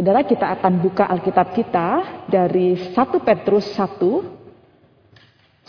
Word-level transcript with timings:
Saudara 0.00 0.24
kita 0.24 0.48
akan 0.56 0.80
buka 0.80 1.04
Alkitab 1.04 1.52
kita 1.52 1.88
dari 2.24 2.72
1 2.72 2.96
Petrus 3.20 3.68
1. 3.76 4.00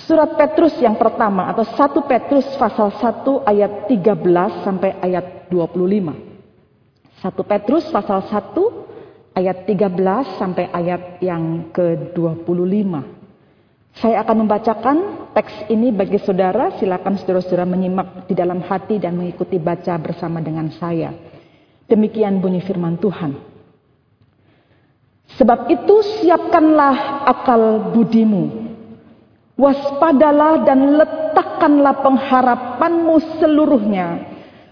Surat 0.08 0.40
Petrus 0.40 0.72
yang 0.80 0.96
pertama 0.96 1.52
atau 1.52 1.68
1 1.68 2.00
Petrus 2.08 2.48
pasal 2.56 2.96
1 2.96 3.28
ayat 3.44 3.92
13 3.92 4.64
sampai 4.64 4.96
ayat 5.04 5.52
25. 5.52 6.16
1 7.20 7.28
Petrus 7.44 7.84
pasal 7.92 8.24
1 8.24 9.36
ayat 9.36 9.68
13 9.68 10.00
sampai 10.40 10.66
ayat 10.80 11.20
yang 11.20 11.68
ke-25. 11.76 12.88
Saya 14.00 14.24
akan 14.24 14.48
membacakan 14.48 14.98
teks 15.36 15.68
ini 15.68 15.92
bagi 15.92 16.24
saudara. 16.24 16.72
Silakan 16.80 17.20
saudara-saudara 17.20 17.68
menyimak 17.68 18.32
di 18.32 18.34
dalam 18.40 18.64
hati 18.64 18.96
dan 18.96 19.20
mengikuti 19.20 19.60
baca 19.60 20.00
bersama 20.00 20.40
dengan 20.40 20.72
saya. 20.72 21.12
Demikian 21.92 22.40
bunyi 22.40 22.64
firman 22.64 22.96
Tuhan. 22.96 23.51
Sebab 25.42 25.74
itu 25.74 26.06
siapkanlah 26.22 27.26
akal 27.26 27.90
budimu. 27.90 28.70
Waspadalah 29.58 30.62
dan 30.62 31.02
letakkanlah 31.02 32.06
pengharapanmu 32.06 33.42
seluruhnya 33.42 34.22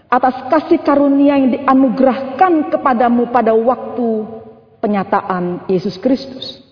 atas 0.06 0.46
kasih 0.46 0.78
karunia 0.86 1.42
yang 1.42 1.50
dianugerahkan 1.58 2.70
kepadamu 2.70 3.34
pada 3.34 3.50
waktu 3.50 4.30
penyataan 4.78 5.66
Yesus 5.66 5.98
Kristus. 5.98 6.62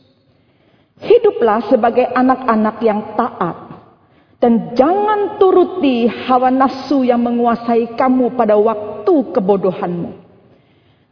Hiduplah 1.03 1.67
sebagai 1.67 2.07
anak-anak 2.07 2.79
yang 2.79 3.19
taat 3.19 3.83
dan 4.39 4.79
jangan 4.79 5.43
turuti 5.43 6.07
hawa 6.07 6.55
nafsu 6.55 7.03
yang 7.03 7.19
menguasai 7.27 7.99
kamu 7.99 8.39
pada 8.39 8.55
waktu 8.55 9.15
kebodohanmu. 9.35 10.28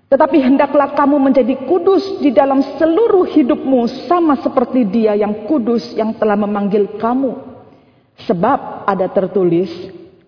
Tetapi 0.06 0.38
hendaklah 0.38 0.94
kamu 0.94 1.18
menjadi 1.18 1.66
kudus 1.66 2.22
di 2.22 2.30
dalam 2.30 2.62
seluruh 2.78 3.26
hidupmu 3.26 4.06
sama 4.06 4.38
seperti 4.38 4.86
dia 4.86 5.18
yang 5.18 5.50
kudus 5.50 5.98
yang 5.98 6.14
telah 6.14 6.38
memanggil 6.38 6.94
kamu. 6.94 7.34
Sebab 8.22 8.86
ada 8.86 9.10
tertulis, 9.10 9.68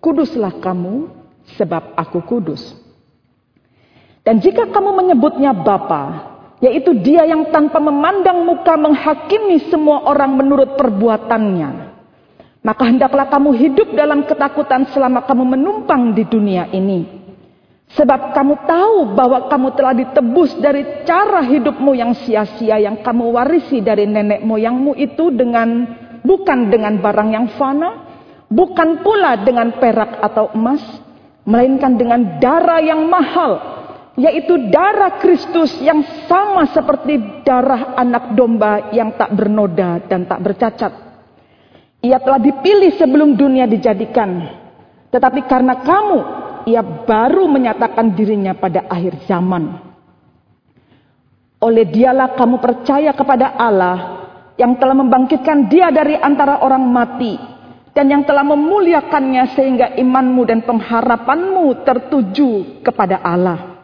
kuduslah 0.03 0.59
kamu 0.59 1.07
sebab 1.55 1.95
aku 1.95 2.19
kudus. 2.27 2.75
Dan 4.27 4.43
jika 4.43 4.67
kamu 4.67 4.99
menyebutnya 4.99 5.55
Bapa, 5.55 6.27
yaitu 6.59 6.91
dia 6.99 7.23
yang 7.23 7.47
tanpa 7.47 7.79
memandang 7.79 8.43
muka 8.43 8.75
menghakimi 8.75 9.71
semua 9.71 10.03
orang 10.11 10.35
menurut 10.35 10.75
perbuatannya, 10.75 11.69
maka 12.67 12.83
hendaklah 12.83 13.31
kamu 13.31 13.55
hidup 13.55 13.95
dalam 13.95 14.27
ketakutan 14.27 14.91
selama 14.91 15.23
kamu 15.23 15.55
menumpang 15.55 16.11
di 16.11 16.27
dunia 16.27 16.67
ini 16.75 17.18
Sebab 17.89 18.37
kamu 18.37 18.69
tahu 18.69 18.97
bahwa 19.17 19.49
kamu 19.49 19.67
telah 19.73 19.93
ditebus 19.97 20.53
dari 20.61 20.85
cara 21.09 21.41
hidupmu 21.41 21.97
yang 21.97 22.13
sia-sia 22.13 22.77
yang 22.77 23.01
kamu 23.01 23.33
warisi 23.33 23.81
dari 23.81 24.05
nenek 24.05 24.45
moyangmu 24.45 24.93
itu 24.93 25.33
dengan 25.33 25.89
bukan 26.21 26.69
dengan 26.69 27.01
barang 27.01 27.29
yang 27.33 27.47
fana, 27.57 28.05
bukan 28.45 29.01
pula 29.01 29.41
dengan 29.41 29.73
perak 29.81 30.21
atau 30.21 30.53
emas, 30.53 30.85
melainkan 31.49 31.97
dengan 31.97 32.37
darah 32.37 32.77
yang 32.77 33.09
mahal, 33.09 33.57
yaitu 34.21 34.69
darah 34.69 35.17
Kristus 35.17 35.73
yang 35.81 36.05
sama 36.29 36.69
seperti 36.69 37.41
darah 37.41 37.97
anak 37.97 38.37
domba 38.37 38.93
yang 38.93 39.17
tak 39.17 39.33
bernoda 39.33 39.97
dan 40.05 40.29
tak 40.29 40.45
bercacat. 40.45 40.93
Ia 42.05 42.21
telah 42.21 42.37
dipilih 42.37 42.93
sebelum 43.01 43.33
dunia 43.33 43.65
dijadikan, 43.65 44.45
tetapi 45.09 45.41
karena 45.49 45.81
kamu 45.81 46.19
ia 46.69 46.85
baru 46.85 47.49
menyatakan 47.49 48.13
dirinya 48.13 48.53
pada 48.53 48.85
akhir 48.85 49.25
zaman. 49.25 49.89
Oleh 51.59 51.83
dialah 51.89 52.37
kamu 52.37 52.61
percaya 52.61 53.11
kepada 53.11 53.57
Allah 53.57 53.97
yang 54.55 54.77
telah 54.77 54.95
membangkitkan 54.95 55.67
dia 55.67 55.91
dari 55.91 56.15
antara 56.15 56.61
orang 56.63 56.85
mati 56.87 57.35
dan 57.91 58.07
yang 58.07 58.23
telah 58.23 58.45
memuliakannya 58.47 59.43
sehingga 59.57 59.87
imanmu 59.97 60.45
dan 60.47 60.63
pengharapanmu 60.63 61.83
tertuju 61.83 62.79
kepada 62.85 63.19
Allah. 63.19 63.81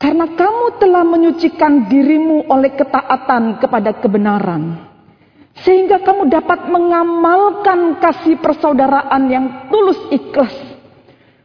Karena 0.00 0.26
kamu 0.34 0.66
telah 0.82 1.04
menyucikan 1.06 1.86
dirimu 1.86 2.50
oleh 2.50 2.74
ketaatan 2.74 3.62
kepada 3.62 3.94
kebenaran. 4.02 4.90
Sehingga 5.62 6.02
kamu 6.02 6.26
dapat 6.26 6.66
mengamalkan 6.66 8.02
kasih 8.02 8.42
persaudaraan 8.42 9.22
yang 9.30 9.70
tulus 9.70 10.02
ikhlas 10.10 10.73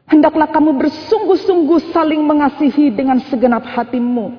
Hendaklah 0.09 0.49
kamu 0.49 0.73
bersungguh-sungguh 0.81 1.93
saling 1.93 2.25
mengasihi 2.25 2.89
dengan 2.89 3.21
segenap 3.29 3.61
hatimu. 3.61 4.33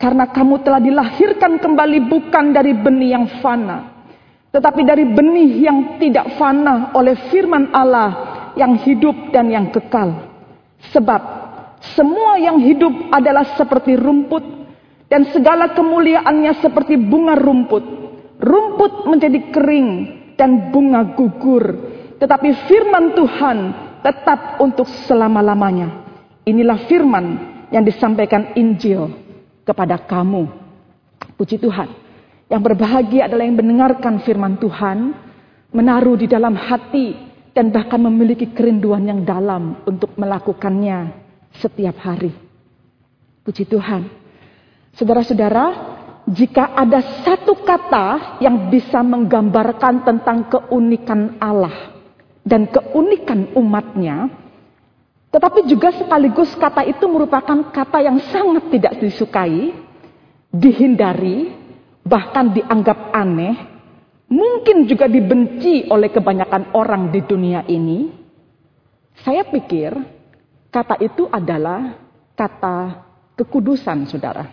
Karena 0.00 0.24
kamu 0.24 0.64
telah 0.64 0.80
dilahirkan 0.80 1.60
kembali 1.60 2.08
bukan 2.08 2.56
dari 2.56 2.72
benih 2.72 3.12
yang 3.12 3.26
fana. 3.44 4.08
Tetapi 4.48 4.80
dari 4.80 5.04
benih 5.04 5.60
yang 5.60 6.00
tidak 6.00 6.40
fana 6.40 6.88
oleh 6.96 7.28
firman 7.28 7.68
Allah 7.76 8.10
yang 8.56 8.80
hidup 8.80 9.28
dan 9.28 9.52
yang 9.52 9.68
kekal. 9.68 10.24
Sebab 10.88 11.22
semua 11.92 12.40
yang 12.40 12.56
hidup 12.64 13.12
adalah 13.12 13.44
seperti 13.60 14.00
rumput. 14.00 14.44
Dan 15.04 15.28
segala 15.36 15.76
kemuliaannya 15.76 16.64
seperti 16.64 16.96
bunga 16.96 17.36
rumput. 17.36 17.84
Rumput 18.40 19.04
menjadi 19.04 19.52
kering 19.52 19.88
dan 20.40 20.72
bunga 20.72 21.12
gugur. 21.12 21.92
Tetapi 22.16 22.48
firman 22.66 23.12
Tuhan 23.12 23.58
tetap 24.04 24.60
untuk 24.60 24.84
selama-lamanya. 25.08 26.04
Inilah 26.44 26.84
firman 26.84 27.26
yang 27.72 27.80
disampaikan 27.80 28.52
Injil 28.52 29.08
kepada 29.64 29.96
kamu. 29.96 30.44
Puji 31.40 31.56
Tuhan. 31.56 31.88
Yang 32.52 32.62
berbahagia 32.68 33.24
adalah 33.24 33.48
yang 33.48 33.56
mendengarkan 33.56 34.20
firman 34.20 34.60
Tuhan, 34.60 35.16
menaruh 35.72 36.20
di 36.20 36.28
dalam 36.28 36.52
hati, 36.52 37.16
dan 37.56 37.72
bahkan 37.72 37.96
memiliki 37.96 38.52
kerinduan 38.52 39.08
yang 39.08 39.24
dalam 39.24 39.80
untuk 39.88 40.12
melakukannya 40.20 41.16
setiap 41.56 41.96
hari. 42.04 42.36
Puji 43.40 43.64
Tuhan. 43.64 44.04
Saudara-saudara, 44.94 45.96
jika 46.28 46.76
ada 46.76 47.24
satu 47.24 47.56
kata 47.64 48.38
yang 48.44 48.68
bisa 48.68 49.00
menggambarkan 49.00 50.04
tentang 50.04 50.46
keunikan 50.52 51.40
Allah, 51.40 51.93
dan 52.44 52.68
keunikan 52.68 53.50
umatnya, 53.56 54.28
tetapi 55.32 55.66
juga 55.66 55.90
sekaligus 55.96 56.52
kata 56.54 56.84
itu 56.86 57.08
merupakan 57.08 57.72
kata 57.72 57.98
yang 58.04 58.20
sangat 58.30 58.70
tidak 58.70 58.94
disukai, 59.00 59.72
dihindari, 60.52 61.50
bahkan 62.04 62.52
dianggap 62.52 63.10
aneh, 63.10 63.56
mungkin 64.28 64.84
juga 64.84 65.08
dibenci 65.08 65.88
oleh 65.88 66.12
kebanyakan 66.12 66.76
orang 66.76 67.10
di 67.10 67.20
dunia 67.24 67.64
ini. 67.66 68.12
Saya 69.24 69.42
pikir 69.48 69.96
kata 70.68 71.00
itu 71.00 71.26
adalah 71.32 71.96
kata 72.36 73.02
kekudusan, 73.34 74.06
saudara. 74.06 74.46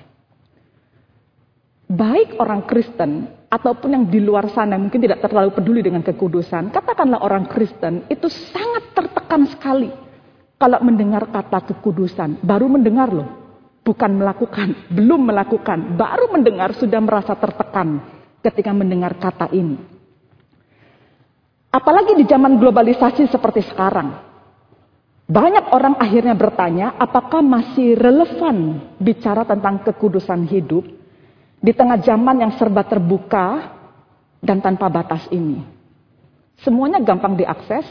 Baik 1.92 2.40
orang 2.40 2.64
Kristen 2.64 3.41
ataupun 3.52 3.90
yang 3.92 4.06
di 4.08 4.24
luar 4.24 4.48
sana 4.56 4.80
mungkin 4.80 5.04
tidak 5.04 5.20
terlalu 5.28 5.52
peduli 5.52 5.84
dengan 5.84 6.00
kekudusan, 6.00 6.72
katakanlah 6.72 7.20
orang 7.20 7.44
Kristen 7.52 8.08
itu 8.08 8.32
sangat 8.32 8.96
tertekan 8.96 9.44
sekali 9.52 9.92
kalau 10.56 10.80
mendengar 10.80 11.28
kata 11.28 11.76
kekudusan. 11.76 12.40
Baru 12.40 12.72
mendengar 12.72 13.12
loh, 13.12 13.28
bukan 13.84 14.24
melakukan, 14.24 14.72
belum 14.96 15.28
melakukan, 15.28 16.00
baru 16.00 16.32
mendengar 16.32 16.72
sudah 16.80 17.04
merasa 17.04 17.36
tertekan 17.36 18.00
ketika 18.40 18.72
mendengar 18.72 19.20
kata 19.20 19.52
ini. 19.52 19.76
Apalagi 21.72 22.16
di 22.16 22.24
zaman 22.28 22.56
globalisasi 22.56 23.28
seperti 23.28 23.68
sekarang. 23.68 24.32
Banyak 25.32 25.72
orang 25.72 25.96
akhirnya 25.96 26.36
bertanya, 26.36 27.00
apakah 27.00 27.40
masih 27.40 27.96
relevan 27.96 28.84
bicara 29.00 29.48
tentang 29.48 29.80
kekudusan 29.80 30.44
hidup 30.44 30.84
di 31.62 31.72
tengah 31.72 32.02
zaman 32.02 32.42
yang 32.42 32.52
serba 32.58 32.82
terbuka 32.82 33.78
dan 34.42 34.58
tanpa 34.60 34.90
batas 34.90 35.30
ini. 35.30 35.62
Semuanya 36.66 36.98
gampang 36.98 37.38
diakses, 37.38 37.86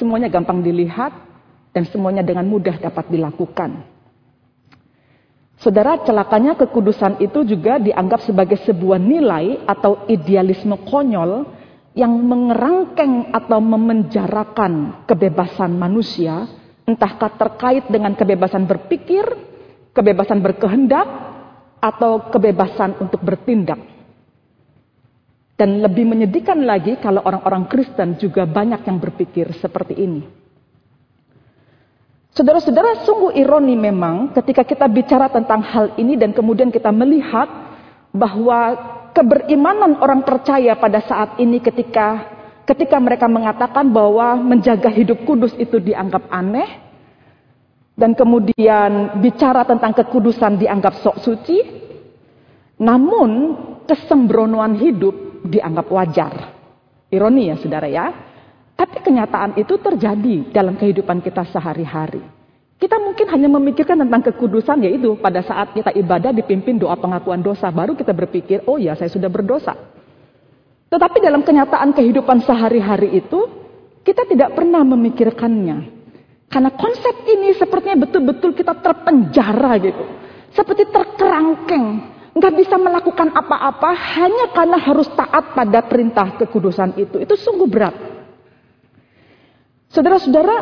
semuanya 0.00 0.32
gampang 0.32 0.64
dilihat, 0.64 1.12
dan 1.76 1.84
semuanya 1.84 2.24
dengan 2.24 2.48
mudah 2.48 2.80
dapat 2.80 3.12
dilakukan. 3.12 3.84
Saudara, 5.60 6.00
celakanya 6.02 6.58
kekudusan 6.58 7.20
itu 7.22 7.44
juga 7.46 7.78
dianggap 7.78 8.24
sebagai 8.26 8.58
sebuah 8.64 8.98
nilai 8.98 9.64
atau 9.64 10.04
idealisme 10.10 10.76
konyol 10.84 11.46
yang 11.94 12.10
mengerangkeng 12.10 13.30
atau 13.30 13.62
memenjarakan 13.62 15.06
kebebasan 15.06 15.78
manusia, 15.78 16.50
entahkah 16.84 17.38
terkait 17.38 17.86
dengan 17.86 18.18
kebebasan 18.18 18.66
berpikir, 18.66 19.24
kebebasan 19.94 20.42
berkehendak, 20.42 21.06
atau 21.84 22.32
kebebasan 22.32 22.96
untuk 22.96 23.20
bertindak. 23.20 23.76
Dan 25.54 25.84
lebih 25.84 26.08
menyedihkan 26.08 26.64
lagi 26.64 26.96
kalau 26.98 27.20
orang-orang 27.22 27.68
Kristen 27.68 28.16
juga 28.16 28.48
banyak 28.48 28.80
yang 28.88 28.98
berpikir 28.98 29.52
seperti 29.60 29.94
ini. 30.00 30.24
Saudara-saudara, 32.34 33.06
sungguh 33.06 33.38
ironi 33.38 33.78
memang 33.78 34.34
ketika 34.34 34.66
kita 34.66 34.90
bicara 34.90 35.30
tentang 35.30 35.62
hal 35.62 35.94
ini 35.94 36.18
dan 36.18 36.34
kemudian 36.34 36.74
kita 36.74 36.90
melihat 36.90 37.46
bahwa 38.10 38.74
keberimanan 39.14 40.02
orang 40.02 40.26
percaya 40.26 40.74
pada 40.74 40.98
saat 41.06 41.38
ini 41.38 41.62
ketika 41.62 42.34
ketika 42.66 42.98
mereka 42.98 43.30
mengatakan 43.30 43.86
bahwa 43.94 44.34
menjaga 44.34 44.90
hidup 44.90 45.22
kudus 45.22 45.54
itu 45.62 45.78
dianggap 45.78 46.26
aneh 46.34 46.83
dan 47.94 48.18
kemudian 48.18 49.22
bicara 49.22 49.62
tentang 49.62 49.94
kekudusan 49.94 50.58
dianggap 50.58 50.98
sok 50.98 51.16
suci, 51.22 51.58
namun 52.82 53.30
kesembronoan 53.86 54.74
hidup 54.74 55.46
dianggap 55.46 55.86
wajar. 55.94 56.32
Ironi 57.14 57.54
ya 57.54 57.56
saudara 57.56 57.86
ya. 57.86 58.10
Tapi 58.74 58.98
kenyataan 59.06 59.54
itu 59.54 59.78
terjadi 59.78 60.50
dalam 60.50 60.74
kehidupan 60.74 61.22
kita 61.22 61.46
sehari-hari. 61.46 62.18
Kita 62.74 62.98
mungkin 62.98 63.30
hanya 63.30 63.46
memikirkan 63.46 64.02
tentang 64.02 64.26
kekudusan 64.26 64.82
yaitu 64.82 65.14
pada 65.22 65.46
saat 65.46 65.70
kita 65.70 65.94
ibadah 65.94 66.34
dipimpin 66.34 66.74
doa 66.74 66.98
pengakuan 66.98 67.38
dosa. 67.38 67.70
Baru 67.70 67.94
kita 67.94 68.10
berpikir, 68.10 68.66
oh 68.66 68.74
ya 68.74 68.98
saya 68.98 69.06
sudah 69.06 69.30
berdosa. 69.30 69.78
Tetapi 70.90 71.22
dalam 71.22 71.46
kenyataan 71.46 71.94
kehidupan 71.94 72.42
sehari-hari 72.42 73.14
itu, 73.22 73.46
kita 74.02 74.26
tidak 74.26 74.58
pernah 74.58 74.82
memikirkannya. 74.82 76.03
Karena 76.48 76.70
konsep 76.74 77.24
ini 77.26 77.56
sepertinya 77.56 78.06
betul-betul 78.06 78.54
kita 78.54 78.78
terpenjara 78.78 79.72
gitu. 79.82 80.04
Seperti 80.54 80.86
terkerangkeng. 80.86 81.86
Nggak 82.34 82.54
bisa 82.58 82.74
melakukan 82.78 83.30
apa-apa 83.30 83.90
hanya 84.18 84.50
karena 84.50 84.78
harus 84.78 85.06
taat 85.14 85.54
pada 85.54 85.86
perintah 85.86 86.34
kekudusan 86.34 86.98
itu. 86.98 87.22
Itu 87.22 87.38
sungguh 87.38 87.68
berat. 87.70 87.94
Saudara-saudara, 89.94 90.56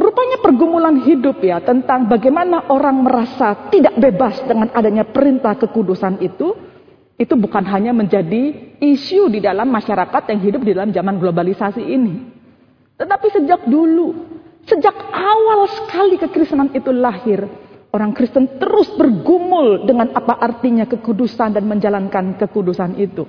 rupanya 0.00 0.40
pergumulan 0.40 1.04
hidup 1.04 1.44
ya 1.44 1.60
tentang 1.60 2.08
bagaimana 2.08 2.72
orang 2.72 3.04
merasa 3.04 3.68
tidak 3.68 4.00
bebas 4.00 4.40
dengan 4.48 4.72
adanya 4.72 5.04
perintah 5.04 5.52
kekudusan 5.60 6.24
itu, 6.24 6.56
itu 7.20 7.34
bukan 7.36 7.68
hanya 7.68 7.92
menjadi 7.92 8.72
isu 8.80 9.28
di 9.28 9.44
dalam 9.44 9.68
masyarakat 9.68 10.32
yang 10.32 10.40
hidup 10.40 10.64
di 10.64 10.72
dalam 10.72 10.88
zaman 10.88 11.20
globalisasi 11.20 11.84
ini. 11.84 12.32
Tetapi 12.96 13.26
sejak 13.28 13.68
dulu, 13.68 14.29
sejak 14.66 14.96
awal 15.12 15.68
sekali 15.68 16.16
kekristenan 16.20 16.72
itu 16.76 16.90
lahir, 16.92 17.46
orang 17.94 18.14
Kristen 18.14 18.60
terus 18.60 18.90
bergumul 18.94 19.84
dengan 19.86 20.12
apa 20.14 20.38
artinya 20.38 20.86
kekudusan 20.86 21.54
dan 21.54 21.64
menjalankan 21.66 22.38
kekudusan 22.38 22.96
itu. 22.98 23.26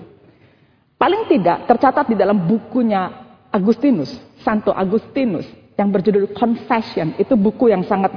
Paling 1.02 1.26
tidak 1.34 1.66
tercatat 1.66 2.14
di 2.14 2.16
dalam 2.16 2.46
bukunya 2.46 3.10
Agustinus, 3.50 4.14
Santo 4.46 4.70
Agustinus 4.70 5.50
yang 5.74 5.90
berjudul 5.90 6.30
Confession. 6.38 7.18
Itu 7.18 7.34
buku 7.34 7.74
yang 7.74 7.82
sangat 7.90 8.14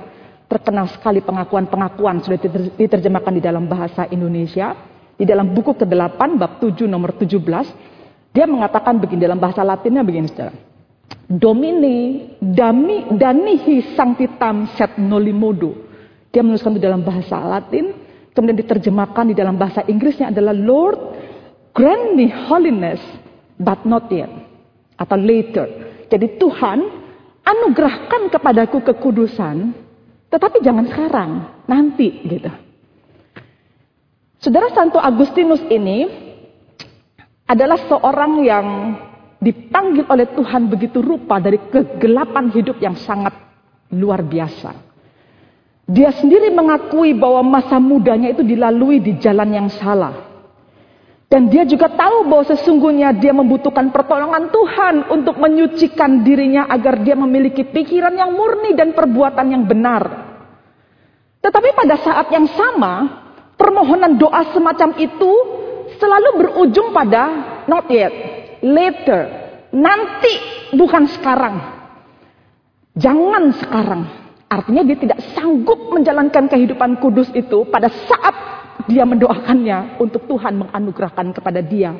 terkenal 0.53 0.93
sekali 0.93 1.25
pengakuan-pengakuan 1.25 2.21
sudah 2.21 2.37
diterjemahkan 2.77 3.33
di 3.41 3.43
dalam 3.43 3.65
bahasa 3.65 4.05
Indonesia. 4.13 4.77
Di 5.15 5.23
dalam 5.23 5.55
buku 5.55 5.79
ke-8 5.79 6.19
bab 6.37 6.59
7 6.59 6.91
nomor 6.91 7.15
17 7.17 7.39
dia 8.35 8.51
mengatakan 8.51 8.99
begini 8.99 9.31
dalam 9.31 9.39
bahasa 9.39 9.63
Latinnya 9.63 10.03
begini 10.03 10.27
saudara. 10.27 10.74
Domini 11.25 12.31
dami 12.39 13.11
danihi 13.17 13.97
sanctitam 13.97 14.71
set 14.77 15.01
nolimodo. 15.01 15.73
Dia 16.29 16.45
menuliskan 16.45 16.77
di 16.77 16.83
dalam 16.83 17.01
bahasa 17.01 17.41
Latin, 17.41 17.95
kemudian 18.37 18.59
diterjemahkan 18.59 19.33
di 19.33 19.35
dalam 19.39 19.57
bahasa 19.57 19.87
Inggrisnya 19.89 20.35
adalah 20.35 20.53
Lord 20.53 20.99
grant 21.75 22.15
me 22.15 22.29
holiness 22.29 23.01
but 23.59 23.83
not 23.89 24.11
yet 24.13 24.31
atau 24.99 25.19
later. 25.19 25.67
Jadi 26.11 26.39
Tuhan 26.39 26.79
anugerahkan 27.45 28.31
kepadaku 28.31 28.85
kekudusan, 28.95 29.75
tetapi 30.31 30.63
jangan 30.63 30.87
sekarang, 30.89 31.31
nanti 31.67 32.09
gitu. 32.25 32.51
Saudara 34.39 34.69
Santo 34.77 35.01
Agustinus 35.01 35.65
ini 35.73 36.05
adalah 37.49 37.81
seorang 37.89 38.33
yang 38.45 38.67
dipanggil 39.45 40.09
oleh 40.09 40.33
Tuhan 40.33 40.73
begitu 40.73 41.05
rupa 41.05 41.37
dari 41.37 41.61
kegelapan 41.69 42.49
hidup 42.49 42.81
yang 42.81 42.97
sangat 42.97 43.37
luar 43.93 44.25
biasa. 44.25 44.73
Dia 45.85 46.17
sendiri 46.17 46.49
mengakui 46.49 47.13
bahwa 47.13 47.45
masa 47.45 47.77
mudanya 47.77 48.33
itu 48.33 48.41
dilalui 48.41 49.05
di 49.05 49.21
jalan 49.21 49.53
yang 49.53 49.69
salah. 49.69 50.33
Dan 51.29 51.53
dia 51.53 51.67
juga 51.69 51.93
tahu 51.93 52.25
bahwa 52.31 52.45
sesungguhnya 52.47 53.13
dia 53.21 53.35
membutuhkan 53.37 53.93
pertolongan 53.93 54.49
Tuhan 54.49 54.95
untuk 55.13 55.37
menyucikan 55.37 56.25
dirinya 56.25 56.65
agar 56.71 57.05
dia 57.05 57.19
memiliki 57.19 57.69
pikiran 57.69 58.17
yang 58.17 58.33
murni 58.33 58.73
dan 58.73 58.97
perbuatan 58.97 59.47
yang 59.51 59.65
benar. 59.67 60.03
Tetapi 61.45 61.69
pada 61.77 62.01
saat 62.01 62.33
yang 62.33 62.49
sama, 62.55 63.25
permohonan 63.61 64.17
doa 64.17 64.57
semacam 64.57 64.97
itu 64.97 65.33
selalu 66.01 66.31
berujung 66.41 66.95
pada 66.97 67.23
not 67.69 67.85
yet, 67.93 68.13
later, 68.65 69.21
nanti 69.77 70.33
bukan 70.73 71.05
sekarang. 71.13 71.57
Jangan 72.97 73.45
sekarang. 73.61 74.03
Artinya 74.49 74.87
dia 74.87 74.97
tidak 74.97 75.21
sanggup 75.35 75.93
menjalankan 75.93 76.47
kehidupan 76.49 77.03
kudus 77.03 77.29
itu 77.35 77.67
pada 77.69 77.91
saat 77.91 78.35
dia 78.87 79.03
mendoakannya 79.03 79.99
untuk 80.01 80.25
Tuhan 80.31 80.63
menganugerahkan 80.63 81.35
kepada 81.35 81.61
dia 81.61 81.93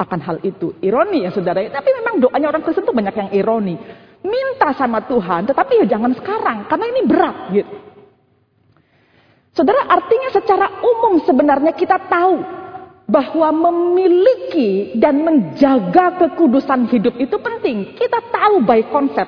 akan 0.00 0.20
hal 0.20 0.36
itu. 0.42 0.74
Ironi 0.82 1.28
ya 1.28 1.30
saudara, 1.30 1.60
tapi 1.70 1.88
memang 1.92 2.18
doanya 2.18 2.50
orang 2.50 2.62
Kristen 2.64 2.84
itu 2.84 2.94
banyak 2.96 3.14
yang 3.14 3.30
ironi. 3.36 3.76
Minta 4.20 4.76
sama 4.76 5.00
Tuhan, 5.04 5.48
tetapi 5.48 5.84
ya 5.84 5.96
jangan 5.96 6.12
sekarang, 6.12 6.68
karena 6.68 6.84
ini 6.92 7.00
berat 7.08 7.36
gitu. 7.56 7.76
Saudara, 9.56 9.82
artinya 9.88 10.28
secara 10.32 10.66
umum 10.80 11.20
sebenarnya 11.24 11.72
kita 11.72 11.96
tahu 12.08 12.59
bahwa 13.10 13.50
memiliki 13.50 14.94
dan 14.94 15.26
menjaga 15.26 16.14
kekudusan 16.22 16.86
hidup 16.86 17.18
itu 17.18 17.34
penting. 17.42 17.98
Kita 17.98 18.22
tahu 18.30 18.62
by 18.62 18.86
konsep. 18.86 19.26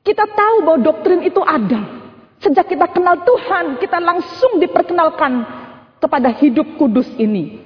Kita 0.00 0.24
tahu 0.24 0.56
bahwa 0.64 0.80
doktrin 0.80 1.20
itu 1.20 1.38
ada. 1.44 2.00
Sejak 2.40 2.66
kita 2.66 2.90
kenal 2.90 3.22
Tuhan, 3.22 3.78
kita 3.78 4.02
langsung 4.02 4.58
diperkenalkan 4.58 5.46
kepada 6.00 6.32
hidup 6.42 6.74
kudus 6.80 7.06
ini. 7.20 7.60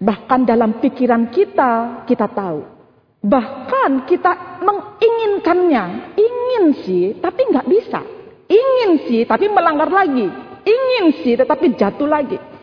Bahkan 0.00 0.48
dalam 0.48 0.80
pikiran 0.80 1.28
kita, 1.28 2.06
kita 2.08 2.30
tahu. 2.32 2.64
Bahkan 3.20 4.08
kita 4.08 4.62
menginginkannya. 4.64 6.16
Ingin 6.16 6.64
sih, 6.86 7.04
tapi 7.20 7.52
nggak 7.52 7.68
bisa. 7.68 8.00
Ingin 8.48 9.04
sih, 9.10 9.28
tapi 9.28 9.50
melanggar 9.52 9.92
lagi. 9.92 10.24
Ingin 10.64 11.04
sih, 11.20 11.36
tetapi 11.36 11.76
jatuh 11.76 12.08
lagi. 12.08 12.53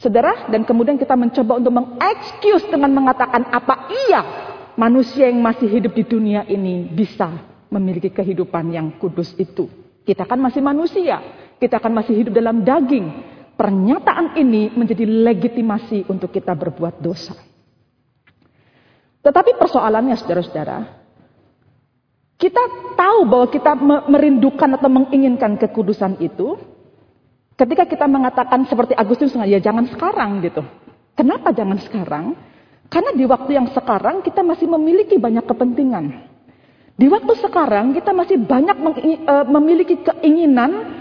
Saudara, 0.00 0.48
dan 0.48 0.64
kemudian 0.64 0.96
kita 0.96 1.12
mencoba 1.12 1.60
untuk 1.60 1.76
mengexcuse 1.76 2.72
dengan 2.72 2.88
mengatakan 2.88 3.52
apa 3.52 3.92
iya 4.08 4.20
manusia 4.72 5.28
yang 5.28 5.44
masih 5.44 5.68
hidup 5.68 5.92
di 5.92 6.08
dunia 6.08 6.48
ini 6.48 6.88
bisa 6.88 7.28
memiliki 7.68 8.08
kehidupan 8.08 8.72
yang 8.72 8.96
kudus 8.96 9.36
itu. 9.36 9.68
Kita 10.00 10.24
kan 10.24 10.40
masih 10.40 10.64
manusia, 10.64 11.20
kita 11.60 11.76
kan 11.76 11.92
masih 11.92 12.16
hidup 12.16 12.32
dalam 12.32 12.64
daging, 12.64 13.30
Pernyataan 13.60 14.40
ini 14.40 14.72
menjadi 14.72 15.04
legitimasi 15.04 16.08
untuk 16.08 16.32
kita 16.32 16.56
berbuat 16.56 16.96
dosa. 16.96 17.36
Tetapi 19.20 19.60
persoalannya 19.60 20.16
saudara-saudara, 20.16 20.80
kita 22.40 22.62
tahu 22.96 23.28
bahwa 23.28 23.52
kita 23.52 23.76
merindukan 24.08 24.80
atau 24.80 24.88
menginginkan 24.88 25.60
kekudusan 25.60 26.16
itu 26.24 26.56
ketika 27.60 27.84
kita 27.84 28.08
mengatakan 28.08 28.64
seperti 28.64 28.96
Agustus, 28.96 29.36
ya 29.36 29.60
jangan 29.60 29.84
sekarang 29.92 30.40
gitu. 30.40 30.64
Kenapa 31.12 31.52
jangan 31.52 31.76
sekarang? 31.76 32.32
Karena 32.88 33.12
di 33.12 33.28
waktu 33.28 33.50
yang 33.52 33.68
sekarang 33.76 34.24
kita 34.24 34.40
masih 34.40 34.64
memiliki 34.64 35.20
banyak 35.20 35.44
kepentingan. 35.44 36.04
Di 36.96 37.06
waktu 37.08 37.32
sekarang 37.36 37.92
kita 37.92 38.16
masih 38.16 38.40
banyak 38.40 38.76
eh, 39.04 39.46
memiliki 39.48 40.00
keinginan 40.00 41.00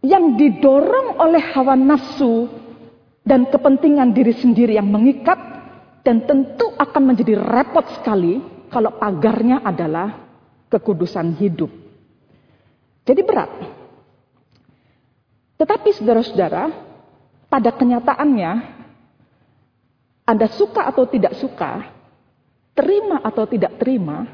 yang 0.00 0.40
didorong 0.40 1.20
oleh 1.20 1.44
hawa 1.52 1.76
nafsu 1.76 2.48
dan 3.20 3.44
kepentingan 3.52 4.16
diri 4.16 4.32
sendiri 4.32 4.80
yang 4.80 4.88
mengikat 4.88 5.36
dan 6.00 6.24
tentu 6.24 6.72
akan 6.80 7.12
menjadi 7.12 7.36
repot 7.36 7.84
sekali 8.00 8.40
kalau 8.72 8.96
pagarnya 8.96 9.60
adalah 9.60 10.24
kekudusan 10.72 11.36
hidup. 11.36 11.68
Jadi 13.04 13.20
berat. 13.20 13.79
Tetapi 15.60 15.92
saudara-saudara, 15.92 16.72
pada 17.52 17.68
kenyataannya 17.76 18.80
Anda 20.24 20.48
suka 20.56 20.88
atau 20.88 21.04
tidak 21.04 21.36
suka, 21.36 21.84
terima 22.72 23.20
atau 23.20 23.44
tidak 23.44 23.76
terima, 23.76 24.24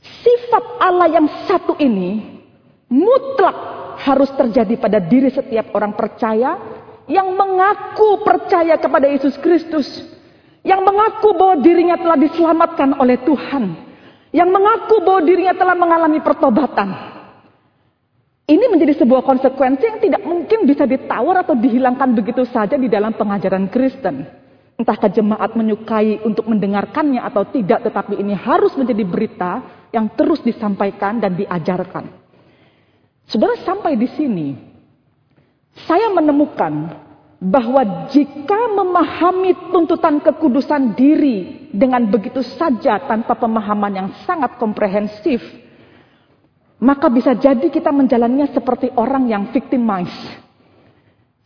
sifat 0.00 0.64
Allah 0.80 1.12
yang 1.12 1.28
satu 1.44 1.76
ini 1.76 2.40
mutlak 2.88 3.56
harus 4.00 4.32
terjadi 4.32 4.80
pada 4.80 4.96
diri 4.96 5.28
setiap 5.28 5.76
orang 5.76 5.92
percaya 5.92 6.56
yang 7.04 7.28
mengaku 7.36 8.24
percaya 8.24 8.80
kepada 8.80 9.12
Yesus 9.12 9.36
Kristus, 9.44 9.84
yang 10.64 10.80
mengaku 10.88 11.36
bahwa 11.36 11.60
dirinya 11.60 12.00
telah 12.00 12.16
diselamatkan 12.16 12.96
oleh 12.96 13.20
Tuhan, 13.28 13.76
yang 14.32 14.48
mengaku 14.48 15.04
bahwa 15.04 15.20
dirinya 15.20 15.52
telah 15.52 15.76
mengalami 15.76 16.24
pertobatan. 16.24 17.11
Ini 18.42 18.64
menjadi 18.66 18.98
sebuah 19.06 19.22
konsekuensi 19.22 19.84
yang 19.86 20.00
tidak 20.02 20.22
mungkin 20.26 20.66
bisa 20.66 20.82
ditawar 20.82 21.46
atau 21.46 21.54
dihilangkan 21.54 22.10
begitu 22.10 22.42
saja 22.50 22.74
di 22.74 22.90
dalam 22.90 23.14
pengajaran 23.14 23.70
Kristen. 23.70 24.26
Entahkah 24.74 25.06
jemaat 25.12 25.54
menyukai 25.54 26.18
untuk 26.26 26.50
mendengarkannya 26.50 27.22
atau 27.22 27.46
tidak, 27.46 27.86
tetapi 27.86 28.18
ini 28.18 28.34
harus 28.34 28.74
menjadi 28.74 29.04
berita 29.06 29.52
yang 29.94 30.10
terus 30.18 30.42
disampaikan 30.42 31.22
dan 31.22 31.38
diajarkan. 31.38 32.10
Saudara 33.30 33.54
sampai 33.62 33.94
di 33.94 34.10
sini, 34.10 34.48
saya 35.86 36.10
menemukan 36.10 36.98
bahwa 37.38 38.10
jika 38.10 38.70
memahami 38.74 39.70
tuntutan 39.70 40.18
kekudusan 40.18 40.98
diri 40.98 41.70
dengan 41.70 42.06
begitu 42.10 42.42
saja 42.42 43.02
tanpa 43.06 43.38
pemahaman 43.38 43.92
yang 43.94 44.08
sangat 44.26 44.58
komprehensif, 44.58 45.42
maka 46.82 47.06
bisa 47.06 47.38
jadi 47.38 47.62
kita 47.70 47.94
menjalannya 47.94 48.50
seperti 48.50 48.90
orang 48.98 49.30
yang 49.30 49.54
victimized. 49.54 50.42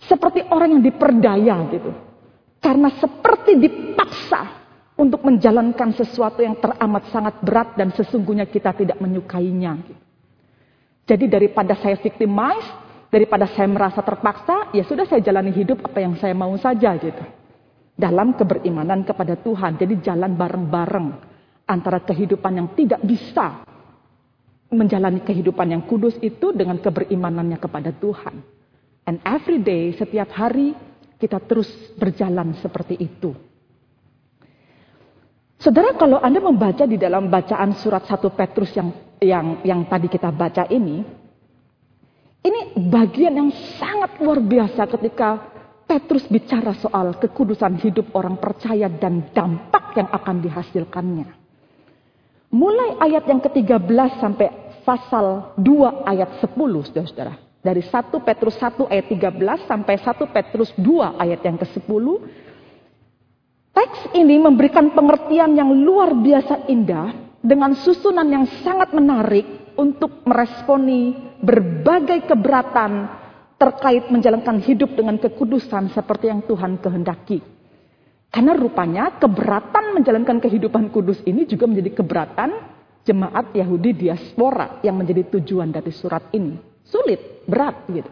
Seperti 0.01 0.41
orang 0.49 0.81
yang 0.81 0.83
diperdaya 0.83 1.57
gitu. 1.69 1.93
Karena 2.57 2.89
seperti 2.97 3.61
dipaksa 3.61 4.65
untuk 4.97 5.21
menjalankan 5.29 5.93
sesuatu 5.93 6.41
yang 6.41 6.57
teramat 6.57 7.13
sangat 7.13 7.37
berat 7.45 7.77
dan 7.77 7.93
sesungguhnya 7.93 8.49
kita 8.49 8.73
tidak 8.73 8.97
menyukainya. 8.97 9.77
Gitu. 9.85 10.03
Jadi 11.05 11.25
daripada 11.29 11.77
saya 11.77 12.01
victimized, 12.01 12.73
daripada 13.13 13.45
saya 13.53 13.69
merasa 13.69 14.01
terpaksa, 14.01 14.73
ya 14.73 14.89
sudah 14.89 15.05
saya 15.05 15.21
jalani 15.21 15.53
hidup 15.53 15.85
apa 15.85 16.01
yang 16.01 16.17
saya 16.17 16.33
mau 16.33 16.57
saja 16.57 16.97
gitu. 16.97 17.25
Dalam 17.93 18.33
keberimanan 18.41 19.05
kepada 19.05 19.37
Tuhan. 19.37 19.77
Jadi 19.77 20.01
jalan 20.01 20.33
bareng-bareng 20.33 21.09
antara 21.69 22.01
kehidupan 22.01 22.53
yang 22.57 22.69
tidak 22.73 23.05
bisa 23.05 23.76
menjalani 24.71 25.23
kehidupan 25.23 25.71
yang 25.71 25.83
kudus 25.87 26.19
itu 26.19 26.51
dengan 26.51 26.79
keberimanannya 26.83 27.59
kepada 27.61 27.95
Tuhan. 27.95 28.43
And 29.07 29.23
every 29.23 29.63
day, 29.63 29.95
setiap 29.95 30.35
hari 30.35 30.75
kita 31.17 31.39
terus 31.47 31.71
berjalan 31.95 32.59
seperti 32.59 32.99
itu. 32.99 33.31
Saudara, 35.57 35.97
kalau 35.97 36.21
Anda 36.21 36.43
membaca 36.43 36.85
di 36.85 37.01
dalam 37.01 37.33
bacaan 37.33 37.73
surat 37.81 38.05
1 38.05 38.19
Petrus 38.35 38.71
yang 38.77 38.93
yang 39.23 39.47
yang 39.65 39.81
tadi 39.89 40.11
kita 40.11 40.29
baca 40.29 40.69
ini, 40.69 41.01
ini 42.45 42.61
bagian 42.77 43.35
yang 43.35 43.51
sangat 43.81 44.21
luar 44.21 44.43
biasa 44.45 44.85
ketika 44.85 45.57
Petrus 45.87 46.27
bicara 46.27 46.75
soal 46.77 47.15
kekudusan 47.17 47.79
hidup 47.79 48.11
orang 48.19 48.37
percaya 48.43 48.91
dan 48.91 49.31
dampak 49.31 49.95
yang 49.95 50.11
akan 50.11 50.37
dihasilkannya. 50.43 51.46
Mulai 52.51 52.97
ayat 53.03 53.27
yang 53.27 53.43
ke-13 53.43 54.23
sampai 54.23 54.49
pasal 54.87 55.57
2 55.59 56.07
ayat 56.07 56.39
10, 56.39 56.55
saudara-saudara. 56.87 57.35
Dari 57.67 57.83
1 57.83 58.23
Petrus 58.23 58.55
1 58.63 58.87
ayat 58.87 59.07
13 59.11 59.67
sampai 59.67 59.95
1 59.99 60.35
Petrus 60.35 60.71
2 60.79 61.19
ayat 61.19 61.41
yang 61.43 61.59
ke-10. 61.59 62.07
Teks 63.75 64.01
ini 64.15 64.39
memberikan 64.39 64.95
pengertian 64.95 65.59
yang 65.59 65.75
luar 65.75 66.15
biasa 66.15 66.71
indah 66.71 67.13
dengan 67.43 67.75
susunan 67.75 68.25
yang 68.25 68.47
sangat 68.63 68.95
menarik 68.95 69.75
untuk 69.77 70.23
meresponi 70.25 71.13
berbagai 71.43 72.25
keberatan 72.25 73.11
terkait 73.59 74.09
menjalankan 74.09 74.63
hidup 74.63 74.95
dengan 74.97 75.21
kekudusan 75.21 75.93
seperti 75.93 76.31
yang 76.33 76.41
Tuhan 76.47 76.81
kehendaki. 76.81 77.56
Karena 78.31 78.53
rupanya 78.53 79.17
keberatan 79.17 79.97
menjalankan 79.97 80.39
kehidupan 80.43 80.93
kudus 80.93 81.23
ini 81.25 81.49
juga 81.49 81.65
menjadi 81.65 82.03
keberatan 82.03 82.51
jemaat 83.07 83.55
Yahudi 83.55 84.07
diaspora 84.07 84.83
yang 84.83 84.99
menjadi 84.99 85.25
tujuan 85.39 85.71
dari 85.71 85.95
surat 85.95 86.29
ini. 86.35 86.59
Sulit, 86.83 87.47
berat 87.47 87.87
gitu. 87.91 88.11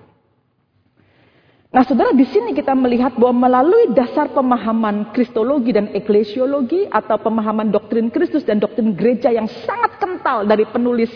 Nah 1.75 1.83
saudara 1.83 2.15
di 2.15 2.23
sini 2.23 2.55
kita 2.55 2.71
melihat 2.71 3.19
bahwa 3.19 3.51
melalui 3.51 3.91
dasar 3.99 4.31
pemahaman 4.31 5.11
kristologi 5.11 5.75
dan 5.75 5.91
eklesiologi 5.91 6.87
atau 6.87 7.19
pemahaman 7.19 7.75
doktrin 7.75 8.15
Kristus 8.15 8.47
dan 8.47 8.63
doktrin 8.63 8.95
gereja 8.95 9.35
yang 9.35 9.51
sangat 9.51 9.99
kental 9.99 10.47
dari 10.47 10.63
penulis 10.71 11.11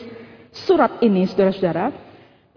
surat 0.50 0.98
ini 0.98 1.30
saudara-saudara. 1.30 1.94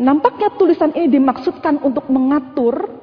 Nampaknya 0.01 0.50
tulisan 0.57 0.89
ini 0.98 1.13
dimaksudkan 1.13 1.77
untuk 1.86 2.10
mengatur 2.10 3.00